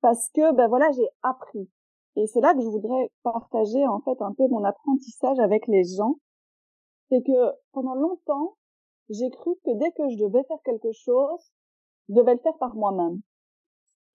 parce 0.00 0.28
que 0.30 0.54
ben 0.54 0.68
voilà 0.68 0.90
j'ai 0.92 1.08
appris 1.22 1.68
et 2.16 2.26
c'est 2.26 2.40
là 2.40 2.54
que 2.54 2.60
je 2.60 2.68
voudrais 2.68 3.10
partager 3.22 3.86
en 3.86 4.00
fait 4.00 4.20
un 4.22 4.32
peu 4.32 4.46
mon 4.48 4.64
apprentissage 4.64 5.38
avec 5.38 5.66
les 5.66 5.84
gens, 5.84 6.16
c'est 7.08 7.22
que 7.22 7.52
pendant 7.72 7.94
longtemps 7.94 8.56
j'ai 9.08 9.30
cru 9.30 9.50
que 9.64 9.76
dès 9.76 9.90
que 9.92 10.08
je 10.08 10.16
devais 10.24 10.44
faire 10.44 10.62
quelque 10.64 10.92
chose, 10.92 11.52
je 12.10 12.14
devais 12.14 12.34
le 12.34 12.40
faire 12.40 12.58
par 12.58 12.74
moi-même. 12.74 13.20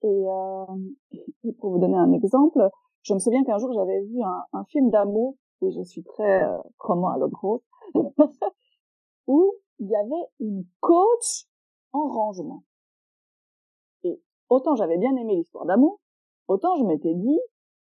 Et, 0.02 0.26
euh, 0.28 1.52
pour 1.58 1.70
vous 1.72 1.78
donner 1.78 1.96
un 1.96 2.12
exemple, 2.12 2.68
je 3.02 3.14
me 3.14 3.18
souviens 3.18 3.42
qu'un 3.44 3.58
jour 3.58 3.72
j'avais 3.72 4.02
vu 4.02 4.22
un, 4.22 4.44
un 4.52 4.64
film 4.64 4.90
d'amour, 4.90 5.36
et 5.62 5.70
je 5.70 5.82
suis 5.82 6.04
très 6.04 6.44
euh, 6.44 6.58
à 6.58 7.18
l'autre 7.18 7.32
grosse, 7.32 7.62
où 9.26 9.54
il 9.78 9.88
y 9.88 9.96
avait 9.96 10.28
une 10.40 10.64
coach 10.80 11.46
en 11.92 12.08
rangement. 12.08 12.62
Et 14.04 14.20
autant 14.50 14.76
j'avais 14.76 14.98
bien 14.98 15.16
aimé 15.16 15.36
l'histoire 15.36 15.64
d'amour, 15.64 16.00
autant 16.48 16.76
je 16.76 16.84
m'étais 16.84 17.14
dit, 17.14 17.38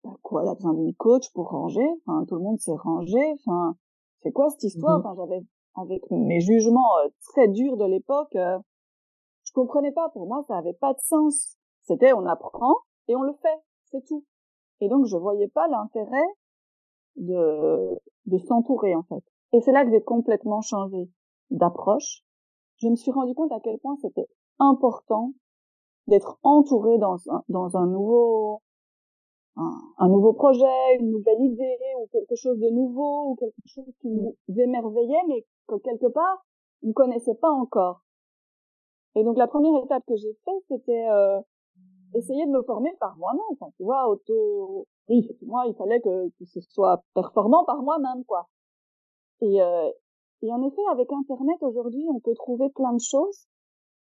bah, 0.03 0.15
quoi, 0.21 0.43
il 0.43 0.49
a 0.49 0.53
besoin 0.53 0.73
d'une 0.73 0.93
coach 0.93 1.31
pour 1.33 1.49
ranger, 1.49 1.87
enfin, 2.05 2.25
tout 2.27 2.35
le 2.35 2.41
monde 2.41 2.59
s'est 2.59 2.75
rangé, 2.75 3.33
enfin, 3.33 3.75
c'est 4.21 4.31
quoi 4.31 4.49
cette 4.49 4.63
histoire, 4.63 4.99
mhm. 4.99 5.05
enfin, 5.05 5.15
j'avais, 5.15 5.43
avec 5.75 6.03
mes 6.11 6.39
jugements 6.41 6.97
euh, 7.03 7.09
très 7.33 7.47
durs 7.47 7.77
de 7.77 7.85
l'époque, 7.85 8.35
euh, 8.35 8.59
comprenais 9.55 9.91
pas, 9.91 10.09
pour 10.09 10.27
moi, 10.27 10.43
ça 10.47 10.57
avait 10.57 10.73
pas 10.73 10.93
de 10.93 10.99
sens. 10.99 11.57
C'était, 11.83 12.13
on 12.13 12.25
apprend 12.25 12.75
et 13.07 13.15
on 13.15 13.21
le 13.21 13.33
fait, 13.41 13.59
c'est 13.85 14.03
tout. 14.05 14.23
Et 14.81 14.89
donc, 14.89 15.05
je 15.05 15.17
voyais 15.17 15.47
pas 15.47 15.67
l'intérêt 15.67 16.27
de, 17.15 17.99
de 18.25 18.37
s'entourer, 18.37 18.95
en 18.95 19.03
fait. 19.03 19.23
Et 19.53 19.61
c'est 19.61 19.71
là 19.71 19.85
que 19.85 19.91
j'ai 19.91 20.03
complètement 20.03 20.61
changé 20.61 21.09
d'approche, 21.49 22.23
je 22.77 22.87
me 22.89 22.95
suis 22.95 23.11
rendu 23.11 23.33
compte 23.33 23.51
à 23.51 23.59
quel 23.63 23.77
point 23.79 23.95
c'était 24.01 24.27
important 24.59 25.31
d'être 26.07 26.37
entouré 26.43 26.97
dans 26.97 27.17
un, 27.29 27.43
dans 27.49 27.77
un 27.77 27.87
nouveau 27.87 28.61
un, 29.57 30.09
nouveau 30.09 30.33
projet, 30.33 30.97
une 30.99 31.11
nouvelle 31.11 31.41
idée 31.41 31.77
ou 32.01 32.07
quelque 32.11 32.35
chose 32.35 32.59
de 32.59 32.69
nouveau 32.69 33.29
ou 33.29 33.35
quelque 33.35 33.53
chose 33.67 33.93
qui 34.01 34.09
nous 34.09 34.35
émerveillait 34.49 35.23
mais 35.29 35.45
que 35.67 35.75
quelque 35.75 36.07
part 36.07 36.45
on 36.83 36.87
ne 36.89 36.93
connaissait 36.93 37.35
pas 37.35 37.49
encore. 37.49 38.01
Et 39.15 39.23
donc 39.23 39.37
la 39.37 39.47
première 39.47 39.83
étape 39.83 40.03
que 40.07 40.15
j'ai 40.15 40.33
faite 40.45 40.63
c'était 40.67 41.07
euh, 41.09 41.39
essayer 42.15 42.45
de 42.45 42.51
me 42.51 42.63
former 42.63 42.93
par 42.99 43.17
moi-même. 43.17 43.41
Enfin, 43.51 43.71
tu 43.77 43.83
vois, 43.83 44.09
auto. 44.09 44.87
Oui. 45.09 45.29
Moi, 45.43 45.65
il 45.67 45.75
fallait 45.75 46.01
que, 46.01 46.29
que 46.29 46.45
ce 46.45 46.61
soit 46.61 47.03
performant 47.13 47.63
par 47.65 47.81
moi-même, 47.81 48.23
quoi. 48.25 48.47
Et, 49.41 49.61
euh, 49.61 49.89
et 50.41 50.51
en 50.51 50.61
effet, 50.63 50.81
avec 50.91 51.11
Internet 51.11 51.57
aujourd'hui, 51.61 52.05
on 52.09 52.19
peut 52.19 52.33
trouver 52.33 52.69
plein 52.69 52.93
de 52.93 53.01
choses, 53.01 53.47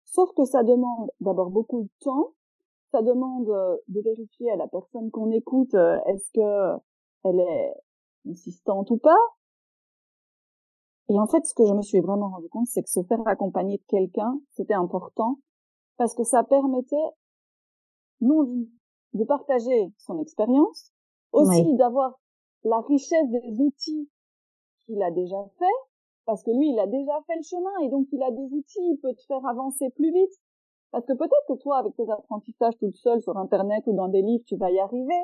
sauf 0.06 0.30
que 0.36 0.45
ça 0.45 0.63
demande 0.63 1.10
d'abord 1.19 1.50
beaucoup 1.50 1.84
de 1.84 1.89
temps, 2.02 2.34
ça 2.91 3.02
demande 3.02 3.50
euh, 3.50 3.78
de 3.88 4.02
vérifier 4.02 4.52
à 4.52 4.58
la 4.58 4.67
personne 4.67 5.10
qu'on 5.12 5.32
écoute 5.32 5.74
euh, 5.74 5.97
est-ce 6.08 6.30
que 6.34 6.80
elle 7.24 7.39
est 7.39 7.74
insistante 8.30 8.91
ou 8.91 8.97
pas. 8.97 9.17
Et 11.09 11.19
en 11.19 11.27
fait, 11.27 11.45
ce 11.45 11.53
que 11.53 11.65
je 11.65 11.73
me 11.73 11.81
suis 11.81 11.99
vraiment 11.99 12.29
rendu 12.29 12.47
compte, 12.49 12.67
c'est 12.67 12.83
que 12.83 12.89
se 12.89 13.03
faire 13.03 13.25
accompagner 13.27 13.77
de 13.77 13.83
quelqu'un, 13.87 14.39
c'était 14.51 14.73
important 14.73 15.37
parce 15.97 16.15
que 16.15 16.23
ça 16.23 16.43
permettait 16.43 16.95
non 18.21 18.65
de 19.13 19.23
partager 19.25 19.91
son 19.97 20.19
expérience, 20.19 20.91
aussi 21.33 21.75
d'avoir 21.75 22.19
la 22.63 22.79
richesse 22.81 23.29
des 23.29 23.59
outils 23.59 24.09
qu'il 24.85 25.01
a 25.01 25.11
déjà 25.11 25.43
fait, 25.59 25.65
parce 26.25 26.43
que 26.43 26.51
lui, 26.51 26.69
il 26.69 26.79
a 26.79 26.87
déjà 26.87 27.19
fait 27.27 27.35
le 27.35 27.43
chemin 27.43 27.85
et 27.85 27.89
donc 27.89 28.07
il 28.11 28.23
a 28.23 28.31
des 28.31 28.53
outils, 28.53 28.79
il 28.79 28.99
peut 29.01 29.13
te 29.13 29.23
faire 29.25 29.45
avancer 29.45 29.89
plus 29.91 30.13
vite. 30.13 30.33
Parce 30.91 31.05
que 31.05 31.13
peut-être 31.13 31.45
que 31.47 31.53
toi, 31.61 31.77
avec 31.77 31.95
tes 31.95 32.09
apprentissages 32.09 32.77
toute 32.77 32.95
seule 32.95 33.21
sur 33.21 33.37
Internet 33.37 33.83
ou 33.87 33.93
dans 33.93 34.07
des 34.07 34.21
livres, 34.21 34.43
tu 34.45 34.57
vas 34.57 34.69
y 34.71 34.79
arriver, 34.79 35.23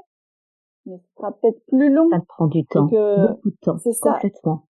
mais 0.85 0.97
ce 0.97 1.13
sera 1.15 1.31
peut-être 1.33 1.63
plus 1.67 1.91
long. 1.93 2.09
Ça 2.09 2.21
prend 2.27 2.47
du 2.47 2.65
temps, 2.65 2.83
beaucoup 2.83 3.49
de 3.49 3.57
temps, 3.61 3.77
c'est 3.77 3.93
ça. 3.93 4.13
Complètement. 4.13 4.66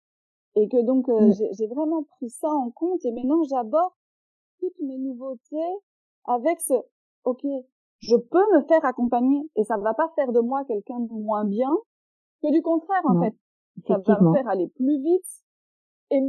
Et 0.55 0.67
que 0.67 0.81
donc 0.85 1.07
euh, 1.09 1.27
mm. 1.27 1.53
j'ai 1.57 1.67
vraiment 1.67 2.03
pris 2.03 2.29
ça 2.29 2.49
en 2.49 2.71
compte 2.71 3.05
et 3.05 3.11
maintenant 3.11 3.43
j'aborde 3.43 3.93
toutes 4.59 4.79
mes 4.81 4.97
nouveautés 4.97 5.79
avec 6.25 6.59
ce 6.59 6.73
OK, 7.23 7.45
je 7.99 8.15
peux 8.15 8.45
me 8.53 8.61
faire 8.63 8.83
accompagner 8.83 9.49
et 9.55 9.63
ça 9.63 9.77
ne 9.77 9.83
va 9.83 9.93
pas 9.93 10.11
faire 10.15 10.31
de 10.31 10.39
moi 10.39 10.65
quelqu'un 10.65 10.99
de 10.99 11.13
moins 11.13 11.45
bien 11.45 11.71
que 12.41 12.51
du 12.51 12.61
contraire 12.61 13.03
en 13.05 13.21
fait. 13.21 13.35
Ça 13.87 13.97
va 14.05 14.19
me 14.19 14.33
faire 14.33 14.47
aller 14.47 14.67
plus 14.67 15.01
vite 15.01 15.25
et, 16.11 16.21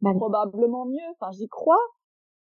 bah 0.00 0.12
probablement 0.14 0.86
mieux. 0.86 0.98
Enfin, 1.12 1.30
j'y 1.32 1.48
crois. 1.48 1.80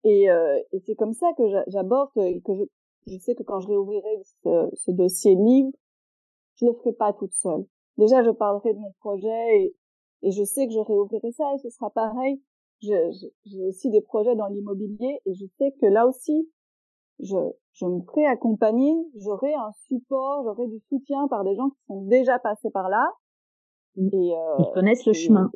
Et, 0.03 0.29
euh, 0.29 0.59
et 0.71 0.79
c'est 0.79 0.95
comme 0.95 1.13
ça 1.13 1.27
que 1.37 1.43
j'aborde 1.67 2.11
et 2.17 2.41
que 2.41 2.53
je, 2.53 2.63
je 3.07 3.17
sais 3.17 3.33
que 3.33 3.43
quand 3.43 3.59
je 3.59 3.67
réouvrirai 3.69 4.21
ce, 4.43 4.69
ce 4.73 4.91
dossier 4.91 5.35
livre, 5.35 5.71
je 6.55 6.65
le 6.65 6.73
ferai 6.73 6.93
pas 6.93 7.13
toute 7.13 7.33
seule. 7.33 7.65
Déjà, 7.97 8.23
je 8.23 8.29
parlerai 8.29 8.73
de 8.73 8.79
mon 8.79 8.91
projet 8.99 9.61
et, 9.61 9.75
et 10.21 10.31
je 10.31 10.43
sais 10.43 10.67
que 10.67 10.73
je 10.73 10.79
réouvrirai 10.79 11.31
ça 11.31 11.53
et 11.53 11.57
ce 11.59 11.69
sera 11.69 11.89
pareil. 11.89 12.41
J'ai 12.81 13.63
aussi 13.67 13.89
des 13.89 14.01
projets 14.01 14.35
dans 14.35 14.47
l'immobilier 14.47 15.19
et 15.25 15.33
je 15.33 15.45
sais 15.57 15.73
que 15.81 15.85
là 15.85 16.05
aussi, 16.07 16.49
je, 17.19 17.37
je 17.73 17.85
me 17.85 18.01
ferai 18.01 18.25
accompagner, 18.25 18.93
j'aurai 19.15 19.53
un 19.53 19.71
support, 19.87 20.43
j'aurai 20.43 20.67
du 20.67 20.79
soutien 20.89 21.27
par 21.27 21.43
des 21.43 21.55
gens 21.55 21.69
qui 21.69 21.85
sont 21.87 22.01
déjà 22.03 22.37
passés 22.39 22.69
par 22.71 22.89
là. 22.89 23.07
Mm. 23.95 24.09
Et, 24.13 24.35
euh, 24.35 24.55
Ils 24.59 24.71
connaissent 24.73 25.05
le 25.05 25.13
chemin. 25.13 25.49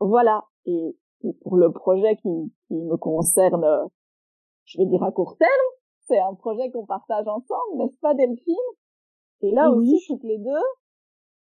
voilà. 0.00 0.44
Et, 0.66 0.96
pour 1.40 1.56
le 1.56 1.72
projet 1.72 2.16
qui, 2.16 2.52
qui 2.68 2.74
me 2.74 2.98
concerne, 2.98 3.64
je 4.66 4.76
vais 4.78 4.84
dire 4.84 5.02
à 5.02 5.10
court 5.10 5.38
terme, 5.38 5.50
c'est 6.06 6.18
un 6.18 6.34
projet 6.34 6.70
qu'on 6.70 6.84
partage 6.84 7.26
ensemble, 7.26 7.78
n'est-ce 7.78 7.98
pas 7.98 8.12
Delphine? 8.12 8.54
Et 9.40 9.50
là 9.50 9.70
aussi, 9.70 10.04
toutes 10.06 10.22
les 10.24 10.36
deux, 10.36 10.50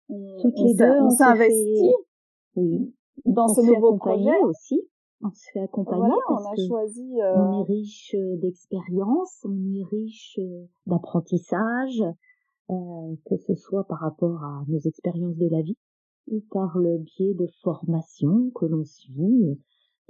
on, 0.08 0.42
toutes 0.42 0.58
les 0.58 0.74
deux, 0.74 1.00
on 1.00 1.10
s'investit 1.10 1.94
oui. 2.60 2.94
dans 3.24 3.48
ce 3.48 3.60
nouveau 3.60 3.96
projet. 3.96 4.38
aussi. 4.42 4.82
On 5.20 5.30
se 5.30 5.50
fait 5.52 5.60
accompagner 5.60 6.14
parce 6.28 6.44
on 6.44 6.48
a 6.48 6.54
que 6.54 6.66
choisi, 6.68 7.20
euh... 7.20 7.34
on 7.36 7.60
est 7.60 7.64
riche 7.64 8.14
euh, 8.14 8.36
d'expérience, 8.36 9.44
on 9.44 9.74
est 9.74 9.84
riche 9.90 10.38
euh, 10.38 10.64
d'apprentissage, 10.86 12.04
euh, 12.70 13.14
que 13.26 13.36
ce 13.36 13.54
soit 13.56 13.82
par 13.84 13.98
rapport 13.98 14.44
à 14.44 14.64
nos 14.68 14.78
expériences 14.78 15.36
de 15.36 15.48
la 15.48 15.62
vie 15.62 15.76
ou 16.28 16.40
par 16.52 16.78
le 16.78 16.98
biais 16.98 17.34
de 17.34 17.48
formations 17.62 18.50
que 18.54 18.66
l'on 18.66 18.84
suit 18.84 19.58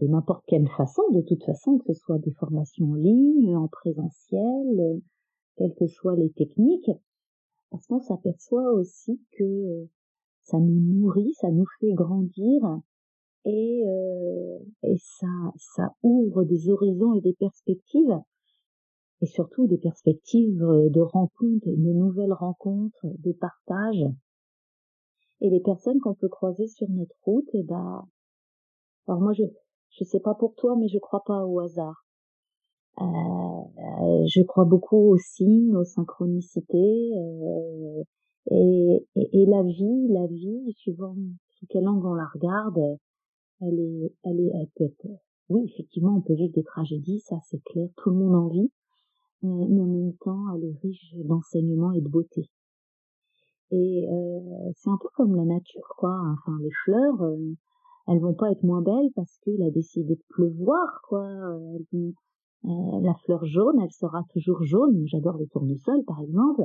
de 0.00 0.06
n'importe 0.06 0.44
quelle 0.46 0.68
façon, 0.68 1.02
de 1.10 1.22
toute 1.22 1.42
façon, 1.42 1.78
que 1.78 1.92
ce 1.92 2.00
soit 2.00 2.18
des 2.18 2.32
formations 2.32 2.90
en 2.90 2.94
ligne, 2.94 3.56
en 3.56 3.68
présentiel, 3.68 5.00
quelles 5.56 5.74
que 5.74 5.86
soient 5.86 6.16
les 6.16 6.30
techniques, 6.30 6.90
parce 7.70 7.86
qu'on 7.86 8.00
s'aperçoit 8.00 8.72
aussi 8.72 9.20
que 9.32 9.88
ça 10.48 10.58
nous 10.58 10.80
nourrit, 10.80 11.34
ça 11.34 11.50
nous 11.50 11.66
fait 11.78 11.92
grandir 11.92 12.80
et, 13.44 13.82
euh, 13.86 14.58
et 14.82 14.96
ça, 14.98 15.26
ça 15.56 15.94
ouvre 16.02 16.44
des 16.44 16.70
horizons 16.70 17.14
et 17.14 17.20
des 17.20 17.34
perspectives, 17.34 18.18
et 19.20 19.26
surtout 19.26 19.66
des 19.66 19.78
perspectives 19.78 20.62
euh, 20.62 20.88
de 20.90 21.00
rencontres, 21.00 21.66
de 21.66 21.92
nouvelles 21.92 22.32
rencontres, 22.32 23.04
de 23.04 23.32
partage. 23.32 24.04
Et 25.40 25.50
les 25.50 25.60
personnes 25.60 26.00
qu'on 26.00 26.14
peut 26.14 26.28
croiser 26.28 26.66
sur 26.66 26.88
notre 26.88 27.14
route, 27.22 27.48
et 27.54 27.60
eh 27.60 27.62
ben, 27.62 28.04
alors 29.06 29.20
moi 29.20 29.32
je, 29.32 29.44
je 29.90 30.04
sais 30.04 30.20
pas 30.20 30.34
pour 30.34 30.54
toi, 30.54 30.76
mais 30.76 30.88
je 30.88 30.98
crois 30.98 31.22
pas 31.24 31.44
au 31.44 31.60
hasard. 31.60 32.04
Euh, 33.00 34.24
je 34.26 34.42
crois 34.42 34.64
beaucoup 34.64 35.12
aux 35.12 35.18
signes, 35.18 35.76
aux 35.76 35.84
synchronicités, 35.84 37.12
et, 38.50 39.06
la 39.46 39.62
vie, 39.62 40.08
la 40.08 40.26
vie, 40.26 40.72
suivant 40.76 41.14
sous 41.50 41.66
quel 41.68 41.86
angle 41.88 42.06
on 42.06 42.14
la 42.14 42.26
regarde, 42.32 42.98
elle 43.60 43.78
est, 43.78 44.12
elle 44.24 44.40
est, 44.40 44.50
elle 44.54 44.68
peut 44.76 44.84
être, 44.84 45.06
oui, 45.48 45.64
effectivement, 45.72 46.16
on 46.16 46.20
peut 46.20 46.34
vivre 46.34 46.54
des 46.54 46.64
tragédies, 46.64 47.20
ça 47.20 47.36
c'est 47.48 47.62
clair, 47.64 47.88
tout 47.96 48.10
le 48.10 48.16
monde 48.16 48.34
en 48.34 48.48
vit, 48.48 48.70
euh, 49.44 49.66
mais 49.68 49.80
en 49.80 49.86
même 49.86 50.16
temps, 50.20 50.54
elle 50.54 50.64
est 50.64 50.78
riche 50.82 51.14
d'enseignement 51.24 51.92
et 51.92 52.00
de 52.00 52.08
beauté. 52.08 52.48
Et 53.70 54.08
euh, 54.08 54.72
c'est 54.76 54.88
un 54.88 54.96
peu 55.00 55.08
comme 55.14 55.34
la 55.36 55.44
nature, 55.44 55.94
quoi. 55.98 56.18
Enfin, 56.32 56.56
les 56.60 56.70
fleurs, 56.84 57.22
euh, 57.22 57.54
elles 58.06 58.20
vont 58.20 58.34
pas 58.34 58.50
être 58.50 58.62
moins 58.62 58.80
belles 58.80 59.10
parce 59.14 59.38
qu'il 59.42 59.62
a 59.62 59.70
décidé 59.70 60.14
de 60.14 60.24
pleuvoir, 60.30 61.00
quoi. 61.06 61.26
Euh, 61.26 61.78
la 62.64 63.14
fleur 63.24 63.44
jaune, 63.44 63.78
elle 63.82 63.92
sera 63.92 64.22
toujours 64.32 64.62
jaune. 64.64 65.02
J'adore 65.06 65.36
les 65.36 65.48
tournesols, 65.48 66.04
par 66.06 66.20
exemple. 66.20 66.62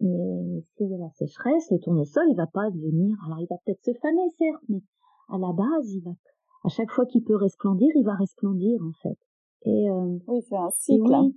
Mais 0.00 0.62
s'il 0.76 0.90
y 0.90 0.94
a 0.94 0.98
la 0.98 1.10
sécheresse, 1.10 1.70
le 1.70 1.78
tournesol, 1.78 2.24
il 2.30 2.36
va 2.36 2.46
pas 2.46 2.70
devenir. 2.70 3.16
Alors, 3.26 3.40
il 3.40 3.46
va 3.48 3.56
peut-être 3.64 3.82
se 3.82 3.92
faner, 3.94 4.28
certes, 4.38 4.62
mais 4.68 4.82
à 5.28 5.38
la 5.38 5.52
base, 5.52 5.92
il 5.92 6.02
va, 6.02 6.12
à 6.64 6.68
chaque 6.68 6.90
fois 6.90 7.06
qu'il 7.06 7.24
peut 7.24 7.36
resplendir, 7.36 7.88
il 7.94 8.04
va 8.04 8.14
resplendir 8.14 8.80
en 8.82 8.92
fait. 9.02 9.18
Et 9.62 9.90
euh, 9.90 10.18
oui, 10.26 10.42
c'est 10.42 10.56
un 10.56 10.70
cycle. 10.70 11.16
Oui, 11.22 11.36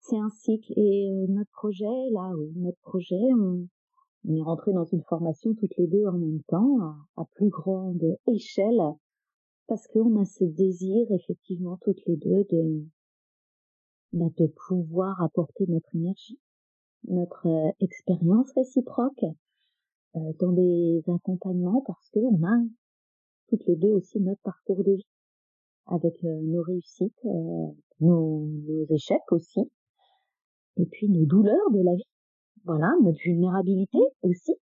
c'est 0.00 0.18
un 0.18 0.30
cycle. 0.30 0.72
Et 0.76 1.10
euh, 1.12 1.26
notre 1.28 1.50
projet, 1.50 2.10
là, 2.12 2.32
oui, 2.36 2.52
notre 2.56 2.80
projet, 2.80 3.20
on, 3.38 3.66
on 4.24 4.36
est 4.36 4.42
rentré 4.42 4.72
dans 4.72 4.84
une 4.84 5.02
formation 5.02 5.54
toutes 5.54 5.76
les 5.76 5.86
deux 5.86 6.06
en 6.06 6.18
même 6.18 6.42
temps, 6.46 6.78
à, 7.16 7.24
plus 7.34 7.50
grande 7.50 8.18
échelle, 8.26 8.80
parce 9.66 9.86
qu'on 9.88 10.20
a 10.20 10.24
ce 10.24 10.44
désir, 10.44 11.06
effectivement, 11.10 11.78
toutes 11.82 12.04
les 12.06 12.16
deux, 12.16 12.44
de, 12.50 12.86
bah, 14.12 14.30
de 14.36 14.46
pouvoir 14.68 15.20
apporter 15.22 15.66
notre 15.68 15.94
énergie, 15.94 16.38
notre 17.04 17.46
euh, 17.46 17.70
expérience 17.80 18.52
réciproque 18.52 19.24
euh, 20.14 20.32
dans 20.40 20.52
des 20.52 21.02
accompagnements, 21.08 21.82
parce 21.86 22.10
que 22.10 22.20
on 22.20 22.42
a 22.44 22.62
toutes 23.48 23.66
les 23.66 23.76
deux 23.76 23.92
aussi 23.92 24.20
notre 24.20 24.42
parcours 24.42 24.84
de 24.84 24.92
vie, 24.92 25.06
avec 25.86 26.22
euh, 26.24 26.40
nos 26.42 26.62
réussites, 26.62 27.24
euh, 27.24 27.68
nos, 28.00 28.46
nos, 28.46 28.86
échecs 28.90 29.30
aussi, 29.30 29.60
et 30.76 30.86
puis 30.86 31.08
nos 31.08 31.24
douleurs 31.24 31.70
de 31.72 31.80
la 31.82 31.94
vie. 31.94 32.06
Voilà, 32.64 32.92
notre 33.02 33.18
vulnérabilité 33.24 33.98
aussi. 34.22 34.54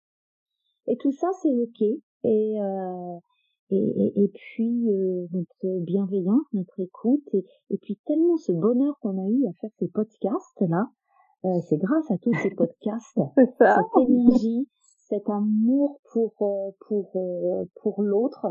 Et 0.86 0.96
tout 0.96 1.12
ça, 1.12 1.28
c'est 1.42 1.52
ok. 1.52 1.82
Et, 1.82 2.60
euh, 2.60 3.18
et, 3.70 4.22
et, 4.22 4.28
puis 4.28 4.86
notre 5.32 5.80
bienveillance, 5.84 6.46
notre 6.52 6.80
écoute, 6.80 7.22
et, 7.34 7.44
et, 7.70 7.78
puis 7.78 7.98
tellement 8.06 8.36
ce 8.36 8.52
bonheur 8.52 8.98
qu'on 9.00 9.18
a 9.18 9.28
eu 9.28 9.46
à 9.46 9.52
faire 9.60 9.70
ces 9.78 9.88
podcasts 9.88 10.60
là, 10.60 10.90
c'est 11.42 11.78
grâce 11.78 12.10
à 12.10 12.18
tous 12.18 12.34
ces 12.42 12.50
podcasts, 12.50 13.20
cette 13.58 14.08
énergie, 14.08 14.68
cet 15.08 15.28
amour 15.28 16.00
pour 16.12 16.34
pour 16.86 17.12
pour 17.82 18.02
l'autre, 18.02 18.46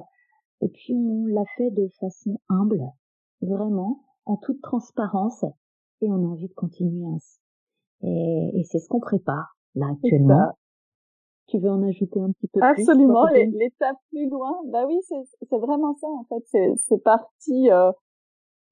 et 0.61 0.69
puis 0.69 0.93
on 0.95 1.25
l'a 1.27 1.43
fait 1.57 1.71
de 1.71 1.89
façon 1.99 2.39
humble, 2.49 2.83
vraiment, 3.41 4.03
en 4.25 4.37
toute 4.37 4.61
transparence, 4.61 5.43
et 6.01 6.09
on 6.09 6.15
a 6.15 6.27
envie 6.27 6.47
de 6.47 6.53
continuer 6.53 7.05
ainsi. 7.13 7.39
Et, 8.01 8.51
et 8.55 8.63
c'est 8.63 8.79
ce 8.79 8.87
qu'on 8.87 8.99
prépare 8.99 9.57
là 9.75 9.87
actuellement. 9.91 10.51
Tu 11.47 11.57
veux 11.57 11.69
en 11.69 11.81
ajouter 11.81 12.19
un 12.19 12.31
petit 12.31 12.47
peu 12.47 12.59
Absolument, 12.61 13.25
plus 13.25 13.39
Absolument, 13.39 13.57
l'étape 13.57 13.97
plus 14.09 14.29
loin. 14.29 14.61
Bah 14.67 14.85
oui, 14.85 14.99
c'est 15.01 15.57
vraiment 15.57 15.95
ça 15.95 16.07
en 16.07 16.23
fait. 16.25 16.75
C'est 16.77 17.03
parti 17.03 17.71
euh, 17.71 17.91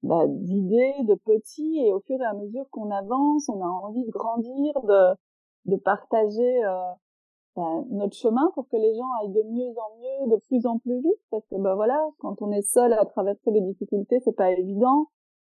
bah, 0.02 0.26
d'idées, 0.26 0.94
de 1.04 1.14
petits, 1.14 1.78
et 1.78 1.92
au 1.92 2.00
fur 2.00 2.20
et 2.20 2.24
à 2.24 2.34
mesure 2.34 2.68
qu'on 2.70 2.90
avance, 2.90 3.48
on 3.48 3.60
a 3.60 3.66
envie 3.66 4.04
de 4.04 4.10
grandir, 4.10 4.74
de, 4.82 5.14
de 5.66 5.76
partager 5.76 6.64
euh, 6.64 6.92
ben, 7.56 7.84
notre 7.90 8.14
chemin 8.14 8.50
pour 8.54 8.68
que 8.68 8.76
les 8.76 8.94
gens 8.94 9.08
aillent 9.20 9.32
de 9.32 9.42
mieux 9.42 9.70
en 9.76 9.96
mieux, 9.98 10.36
de 10.36 10.40
plus 10.46 10.66
en 10.66 10.78
plus 10.78 11.00
vite, 11.00 11.20
parce 11.30 11.46
que 11.46 11.56
ben 11.56 11.74
voilà, 11.74 12.00
quand 12.18 12.40
on 12.42 12.52
est 12.52 12.62
seul 12.62 12.92
à 12.92 13.04
traverser 13.04 13.50
les 13.50 13.60
difficultés, 13.60 14.20
c'est 14.20 14.36
pas 14.36 14.52
évident, 14.52 15.08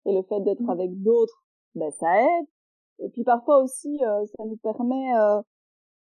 et 0.06 0.14
le 0.14 0.22
fait 0.24 0.42
d'être 0.42 0.62
mmh. 0.62 0.70
avec 0.70 1.02
d'autres, 1.02 1.44
ben 1.74 1.92
ça 1.92 2.22
aide. 2.22 2.46
Et 3.00 3.10
puis 3.10 3.24
parfois 3.24 3.64
aussi, 3.64 4.00
euh, 4.04 4.26
ça 4.38 4.46
nous 4.46 4.58
permet 4.58 5.18
euh, 5.18 5.42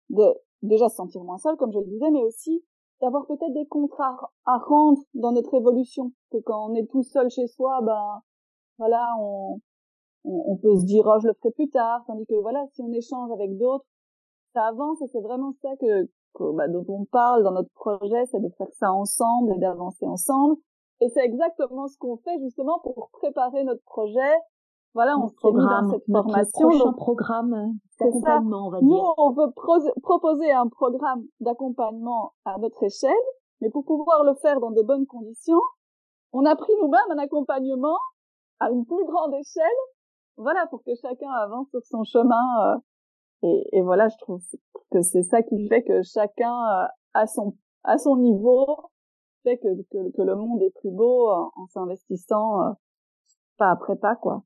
de 0.09 0.23
déjà 0.61 0.89
se 0.89 0.95
sentir 0.95 1.23
moins 1.23 1.39
seul, 1.39 1.57
comme 1.57 1.71
je 1.73 1.79
le 1.79 1.85
disais, 1.85 2.11
mais 2.11 2.23
aussi 2.23 2.63
d'avoir 3.01 3.25
peut-être 3.25 3.53
des 3.53 3.65
contrats 3.65 4.31
à 4.45 4.57
rendre 4.57 5.01
dans 5.15 5.31
notre 5.31 5.53
évolution, 5.55 6.13
que 6.31 6.37
quand 6.37 6.69
on 6.69 6.75
est 6.75 6.89
tout 6.89 7.03
seul 7.03 7.29
chez 7.29 7.47
soi, 7.47 7.81
ben 7.81 8.21
voilà, 8.77 9.13
on, 9.19 9.59
on, 10.23 10.43
on 10.47 10.57
peut 10.57 10.75
se 10.77 10.85
dire 10.85 11.05
oh 11.05 11.19
je 11.21 11.27
le 11.27 11.33
ferai 11.33 11.51
plus 11.51 11.69
tard, 11.69 12.03
tandis 12.07 12.25
que 12.25 12.35
voilà, 12.41 12.65
si 12.73 12.81
on 12.81 12.91
échange 12.91 13.31
avec 13.31 13.57
d'autres 13.57 13.85
ça 14.55 14.67
avance 14.67 15.01
et 15.01 15.07
c'est 15.07 15.21
vraiment 15.21 15.53
ça 15.61 15.69
que, 15.79 16.09
bah, 16.53 16.67
dont 16.67 16.85
on 16.87 17.05
parle 17.05 17.43
dans 17.43 17.51
notre 17.51 17.71
projet, 17.73 18.25
c'est 18.31 18.39
de 18.39 18.49
faire 18.57 18.71
ça 18.71 18.91
ensemble 18.91 19.51
et 19.51 19.59
d'avancer 19.59 20.05
ensemble. 20.07 20.55
Et 21.01 21.09
c'est 21.09 21.25
exactement 21.25 21.87
ce 21.87 21.97
qu'on 21.97 22.17
fait 22.17 22.39
justement 22.39 22.79
pour 22.79 23.09
préparer 23.11 23.65
notre 23.65 23.83
projet. 23.83 24.33
Voilà, 24.93 25.17
on 25.17 25.27
s'est 25.27 25.51
mis 25.51 25.65
dans 25.65 25.89
cette 25.91 26.05
formation. 26.09 26.69
Notre 26.69 26.85
donc, 26.85 26.95
programme 26.95 27.77
d'accompagnement, 27.99 28.67
on 28.67 28.69
va 28.69 28.79
dire. 28.79 28.87
Nous, 28.87 29.03
on 29.17 29.31
veut 29.31 29.51
proposer 30.01 30.51
un 30.51 30.67
programme 30.69 31.25
d'accompagnement 31.41 32.31
à 32.45 32.57
notre 32.59 32.81
échelle, 32.81 33.11
mais 33.59 33.69
pour 33.69 33.83
pouvoir 33.83 34.23
le 34.23 34.35
faire 34.35 34.61
dans 34.61 34.71
de 34.71 34.81
bonnes 34.81 35.05
conditions, 35.05 35.59
on 36.31 36.45
a 36.45 36.55
pris 36.55 36.71
nous-mêmes 36.81 37.11
un 37.11 37.17
accompagnement 37.17 37.97
à 38.59 38.69
une 38.71 38.85
plus 38.85 39.05
grande 39.05 39.33
échelle, 39.33 39.79
voilà, 40.37 40.65
pour 40.67 40.83
que 40.83 40.91
chacun 41.01 41.29
avance 41.29 41.69
sur 41.69 41.83
son 41.85 42.03
chemin. 42.03 42.73
Euh, 42.73 42.77
et, 43.43 43.77
et, 43.77 43.81
voilà, 43.81 44.07
je 44.07 44.17
trouve 44.17 44.41
que 44.91 45.01
c'est 45.01 45.23
ça 45.23 45.41
qui 45.43 45.67
fait 45.67 45.83
que 45.83 46.01
chacun 46.03 46.53
euh, 46.53 46.87
à 47.13 47.27
son 47.27 47.55
à 47.83 47.97
son 47.97 48.17
niveau 48.17 48.65
fait 49.43 49.57
que, 49.57 49.67
que, 49.91 50.11
que 50.15 50.21
le 50.21 50.35
monde 50.35 50.61
est 50.61 50.73
plus 50.79 50.91
beau 50.91 51.29
en, 51.29 51.51
en 51.55 51.67
s'investissant 51.67 52.61
euh, 52.61 52.71
pas 53.57 53.71
après 53.71 53.95
pas 53.95 54.15
quoi. 54.15 54.43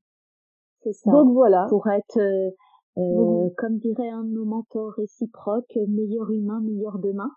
C'est 0.82 0.92
ça. 0.92 1.10
Donc 1.10 1.32
voilà. 1.32 1.66
Pour 1.68 1.86
être 1.88 2.18
euh, 2.18 2.50
euh 2.98 3.50
comme 3.56 3.78
dirait 3.78 4.08
un 4.08 4.24
de 4.24 4.30
nos 4.30 4.44
mentors 4.44 4.92
réciproques, 4.92 5.76
meilleur 5.88 6.30
humain, 6.30 6.60
meilleur 6.60 6.98
demain. 6.98 7.30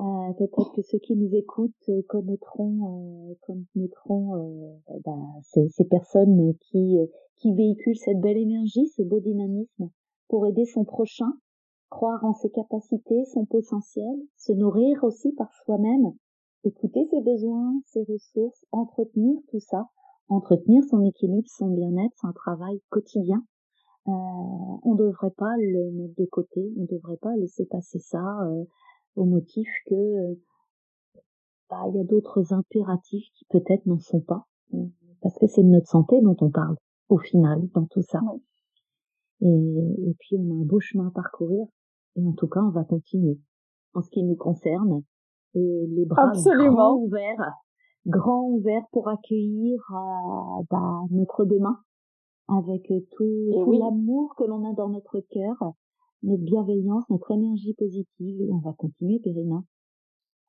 Euh, 0.00 0.32
peut-être 0.36 0.72
que 0.74 0.82
ceux 0.82 0.98
qui 0.98 1.14
nous 1.14 1.32
écoutent 1.36 1.90
connaîtront, 2.08 3.30
euh, 3.30 3.34
connaîtront 3.42 4.34
euh, 4.34 4.98
bah, 5.04 5.16
ces, 5.42 5.68
ces, 5.68 5.84
personnes 5.84 6.54
qui, 6.60 6.96
qui 7.36 7.54
véhiculent 7.54 7.96
cette 7.96 8.20
belle 8.20 8.38
énergie, 8.38 8.88
ce 8.88 9.02
beau 9.02 9.20
dynamisme 9.20 9.90
pour 10.28 10.48
aider 10.48 10.64
son 10.64 10.84
prochain, 10.84 11.30
croire 11.90 12.24
en 12.24 12.34
ses 12.34 12.50
capacités, 12.50 13.24
son 13.26 13.44
potentiel, 13.44 14.16
se 14.36 14.52
nourrir 14.52 15.04
aussi 15.04 15.30
par 15.32 15.52
soi-même, 15.64 16.12
écouter 16.64 17.06
ses 17.10 17.20
besoins, 17.20 17.80
ses 17.86 18.02
ressources, 18.02 18.64
entretenir 18.72 19.38
tout 19.48 19.60
ça, 19.60 19.86
entretenir 20.28 20.82
son 20.90 21.02
équilibre, 21.04 21.46
son 21.46 21.68
bien-être, 21.68 22.16
son 22.20 22.32
travail 22.32 22.80
quotidien. 22.88 23.44
Euh, 24.08 24.10
on 24.10 24.94
ne 24.94 24.98
devrait 24.98 25.30
pas 25.30 25.56
le 25.56 25.92
mettre 25.92 26.14
de 26.18 26.26
côté, 26.26 26.72
on 26.76 26.82
ne 26.82 26.86
devrait 26.86 27.16
pas 27.18 27.36
laisser 27.36 27.64
passer 27.66 28.00
ça 28.00 28.40
au 29.16 29.24
motif 29.24 29.68
que 29.86 30.36
bah, 31.70 31.82
il 31.88 31.96
y 31.96 32.00
a 32.00 32.04
d'autres 32.04 32.52
impératifs 32.52 33.26
qui 33.34 33.44
peut-être 33.46 33.86
n'en 33.86 33.98
sont 33.98 34.20
pas, 34.20 34.46
euh, 34.74 34.84
parce 35.22 35.38
que 35.38 35.46
c'est 35.46 35.62
de 35.62 35.68
notre 35.68 35.88
santé 35.88 36.20
dont 36.20 36.36
on 36.40 36.50
parle 36.50 36.76
au 37.08 37.18
final 37.18 37.68
dans 37.74 37.86
tout 37.86 38.02
ça. 38.02 38.20
Et, 39.40 39.46
et, 39.46 40.14
puis 40.18 40.36
on 40.38 40.50
a 40.50 40.60
un 40.60 40.64
beau 40.64 40.80
chemin 40.80 41.08
à 41.08 41.10
parcourir, 41.10 41.66
et 42.16 42.26
en 42.26 42.32
tout 42.32 42.48
cas 42.48 42.60
on 42.60 42.70
va 42.70 42.84
continuer. 42.84 43.38
En 43.94 44.02
ce 44.02 44.10
qui 44.10 44.22
nous 44.24 44.36
concerne, 44.36 45.02
et 45.54 45.86
les 45.88 46.04
bras 46.04 46.32
grands 46.32 46.96
ouverts, 46.96 47.52
grands 48.06 48.48
ouverts 48.48 48.86
pour 48.92 49.08
accueillir 49.08 49.80
euh, 49.90 50.62
bah, 50.70 51.02
notre 51.10 51.44
demain 51.44 51.78
avec 52.48 52.86
tout, 53.16 53.64
tout 53.64 53.72
l'amour 53.72 54.34
que 54.36 54.44
l'on 54.44 54.68
a 54.68 54.74
dans 54.74 54.88
notre 54.88 55.20
cœur 55.30 55.74
notre 56.24 56.42
bienveillance, 56.42 57.08
notre 57.10 57.30
énergie 57.32 57.74
positive 57.74 58.40
et 58.40 58.50
on 58.50 58.58
va 58.58 58.72
continuer, 58.72 59.20
Périna. 59.20 59.62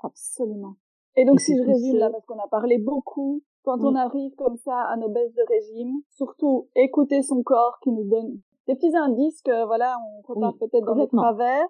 Absolument. 0.01 0.75
Et 1.15 1.25
donc, 1.25 1.39
si 1.39 1.55
je 1.55 1.63
résume 1.63 1.97
là, 1.97 2.09
parce 2.09 2.25
qu'on 2.25 2.39
a 2.39 2.47
parlé 2.47 2.77
beaucoup, 2.77 3.41
quand 3.63 3.79
on 3.81 3.95
arrive 3.95 4.35
comme 4.35 4.57
ça 4.57 4.77
à 4.89 4.97
nos 4.97 5.09
baisses 5.09 5.33
de 5.33 5.43
régime, 5.47 6.01
surtout 6.09 6.69
écouter 6.75 7.21
son 7.21 7.41
corps 7.41 7.79
qui 7.81 7.91
nous 7.91 8.03
donne 8.03 8.39
des 8.67 8.75
petits 8.75 8.95
indices 8.95 9.41
que, 9.41 9.65
voilà, 9.65 9.97
on 10.17 10.21
prépare 10.23 10.57
peut-être 10.57 10.85
dans 10.85 10.95
nos 10.95 11.07
travers. 11.07 11.65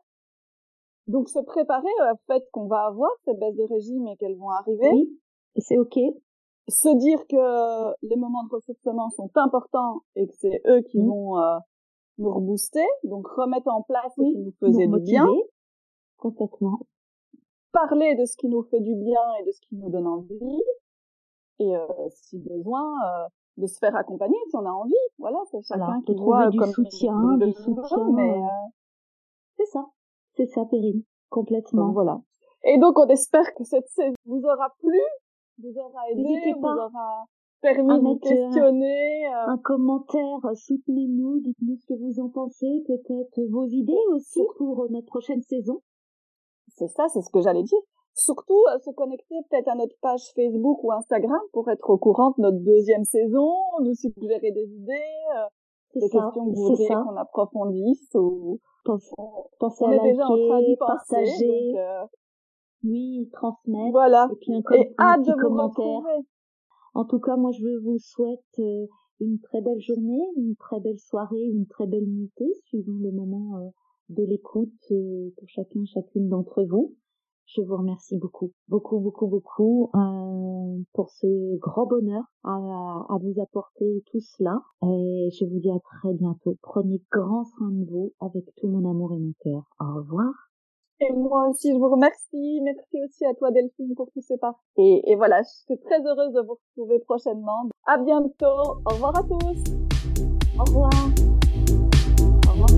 Donc, 1.07 1.29
se 1.29 1.39
préparer 1.39 1.87
au 2.11 2.15
fait 2.25 2.43
qu'on 2.51 2.65
va 2.65 2.85
avoir 2.85 3.11
ces 3.25 3.33
baisses 3.35 3.55
de 3.55 3.63
régime 3.63 4.07
et 4.07 4.15
qu'elles 4.17 4.37
vont 4.37 4.49
arriver. 4.49 4.89
Oui. 4.91 5.19
Et 5.55 5.61
c'est 5.61 5.77
OK. 5.77 5.97
Se 6.67 6.89
dire 6.97 7.19
que 7.27 7.93
les 8.01 8.15
moments 8.15 8.43
de 8.45 8.55
ressourcement 8.55 9.09
sont 9.09 9.29
importants 9.35 10.01
et 10.15 10.25
que 10.25 10.33
c'est 10.33 10.61
eux 10.67 10.81
qui 10.81 10.99
vont 10.99 11.37
euh, 11.37 11.57
nous 12.17 12.33
rebooster, 12.33 12.85
donc 13.03 13.27
remettre 13.27 13.67
en 13.67 13.81
place 13.81 14.11
ce 14.15 14.21
qui 14.21 14.37
nous 14.37 14.53
faisait 14.59 14.87
du 14.87 14.99
bien. 15.01 15.27
Complètement. 16.17 16.79
Parler 17.71 18.15
de 18.15 18.25
ce 18.25 18.37
qui 18.37 18.47
nous 18.47 18.63
fait 18.63 18.79
du 18.79 18.95
bien 18.95 19.21
et 19.39 19.45
de 19.45 19.51
ce 19.51 19.59
qui 19.61 19.75
nous 19.75 19.89
donne 19.89 20.07
envie. 20.07 20.61
Et 21.59 21.75
euh, 21.75 21.87
si 22.09 22.39
besoin, 22.39 22.93
euh, 23.05 23.27
de 23.57 23.67
se 23.67 23.77
faire 23.79 23.95
accompagner 23.95 24.37
si 24.49 24.55
on 24.55 24.65
a 24.65 24.71
envie. 24.71 24.93
Voilà, 25.17 25.37
c'est 25.51 25.61
chacun 25.63 26.01
qui 26.05 26.15
voit 26.15 26.49
du 26.49 26.57
comme 26.57 26.71
soutien, 26.71 27.37
du 27.37 27.53
soutien. 27.53 28.11
Mais 28.13 28.37
euh, 28.37 28.47
c'est 29.57 29.65
ça, 29.65 29.85
c'est 30.35 30.47
ça, 30.47 30.65
Périne, 30.69 31.03
complètement. 31.29 31.91
voilà. 31.91 32.21
Et 32.63 32.77
donc 32.79 32.97
on 32.97 33.07
espère 33.07 33.53
que 33.55 33.63
cette 33.63 33.87
saison 33.89 34.15
vous 34.25 34.41
aura 34.43 34.73
plu, 34.79 34.99
vous 35.59 35.77
aura 35.77 36.09
aidé, 36.09 36.53
vous 36.57 36.65
aura 36.67 37.25
permis 37.61 37.99
de 37.99 38.19
questionner. 38.19 39.27
Euh. 39.27 39.51
Un 39.51 39.57
commentaire, 39.57 40.39
soutenez-nous, 40.55 41.39
dites-nous 41.41 41.77
ce 41.77 41.85
que 41.87 41.99
vous 41.99 42.19
en 42.19 42.29
pensez, 42.29 42.83
peut-être 42.87 43.41
vos 43.49 43.65
idées 43.65 43.93
aussi 44.11 44.41
pour 44.57 44.87
notre 44.89 45.07
prochaine 45.07 45.41
saison. 45.41 45.81
C'est 46.77 46.87
ça, 46.87 47.07
c'est 47.09 47.21
ce 47.21 47.29
que 47.29 47.41
j'allais 47.41 47.63
dire. 47.63 47.79
Surtout 48.13 48.63
euh, 48.73 48.79
se 48.79 48.91
connecter 48.91 49.35
peut-être 49.49 49.67
à 49.67 49.75
notre 49.75 49.95
page 50.01 50.31
Facebook 50.35 50.83
ou 50.83 50.91
Instagram 50.91 51.41
pour 51.51 51.69
être 51.69 51.89
au 51.89 51.97
courant 51.97 52.31
de 52.37 52.41
notre 52.43 52.59
deuxième 52.59 53.03
saison, 53.03 53.55
nous 53.81 53.93
suggérer 53.93 54.51
des 54.51 54.67
idées, 54.71 54.93
euh, 55.35 55.45
des 55.95 56.01
questions 56.01 56.31
que 56.31 56.39
vous 56.39 56.53
voudriez 56.53 56.87
qu'on 56.87 57.17
approfondisse 57.17 58.09
ou 58.15 58.59
pensez 58.85 59.85
à 59.85 59.89
liker, 59.89 60.11
déjà 60.11 60.25
en 60.27 60.47
train 60.47 60.61
d'y 60.61 60.77
partager. 60.77 61.75
oui, 62.83 63.29
transmettre. 63.33 63.91
Voilà. 63.91 64.29
Et 64.31 64.35
puis 64.35 64.53
un, 64.53 64.61
un 64.97 65.21
petit 65.21 65.31
commentaire. 65.41 66.01
En 66.95 67.03
tout 67.03 67.19
cas, 67.19 67.35
moi, 67.35 67.51
je 67.51 67.83
vous 67.83 67.99
souhaite 67.99 68.59
euh, 68.59 68.87
une 69.19 69.37
très 69.41 69.61
belle 69.61 69.81
journée, 69.81 70.23
une 70.37 70.55
très 70.55 70.79
belle 70.79 70.97
soirée, 70.97 71.43
une 71.43 71.67
très 71.67 71.87
belle 71.87 72.07
nuitée, 72.07 72.53
suivant 72.67 72.97
le 73.01 73.11
moment 73.11 73.57
euh, 73.57 73.69
de 74.07 74.23
l'écoute 74.23 74.71
euh, 74.91 75.29
pour 75.37 75.49
chacun, 75.49 75.83
chacune 75.93 76.29
d'entre 76.29 76.63
vous. 76.63 76.95
Je 77.47 77.61
vous 77.61 77.75
remercie 77.75 78.17
beaucoup, 78.17 78.53
beaucoup, 78.69 78.99
beaucoup, 78.99 79.27
beaucoup 79.27 79.91
pour 80.93 81.09
ce 81.11 81.57
grand 81.57 81.85
bonheur 81.85 82.23
à, 82.43 82.53
à, 82.53 83.17
vous 83.21 83.39
apporter 83.39 84.01
tout 84.07 84.19
cela. 84.19 84.57
Et 84.81 85.29
je 85.37 85.45
vous 85.45 85.59
dis 85.59 85.69
à 85.69 85.79
très 85.79 86.13
bientôt. 86.13 86.55
Prenez 86.63 87.03
grand 87.11 87.43
soin 87.43 87.69
de 87.69 87.85
vous 87.85 88.13
avec 88.19 88.45
tout 88.55 88.67
mon 88.67 88.89
amour 88.89 89.13
et 89.13 89.19
mon 89.19 89.33
cœur. 89.43 89.61
Au 89.79 89.97
revoir. 89.97 90.44
Et 91.01 91.11
moi 91.11 91.49
aussi, 91.49 91.73
je 91.73 91.77
vous 91.77 91.89
remercie. 91.89 92.61
Merci 92.63 92.97
aussi 93.03 93.25
à 93.25 93.33
toi, 93.33 93.51
Delphine, 93.51 93.93
pour 93.95 94.09
tous 94.13 94.21
ces 94.21 94.37
partages. 94.37 94.61
Et, 94.77 95.11
et 95.11 95.15
voilà, 95.15 95.41
je 95.41 95.49
suis 95.65 95.77
très 95.79 95.99
heureuse 95.99 96.33
de 96.33 96.41
vous 96.41 96.57
retrouver 96.77 96.99
prochainement. 96.99 97.69
À 97.85 97.97
bientôt. 97.97 98.79
Au 98.85 98.93
revoir 98.93 99.17
à 99.17 99.23
tous. 99.23 99.63
Au 100.57 100.63
revoir. 100.63 100.91
Au 102.47 102.51
revoir. 102.51 102.69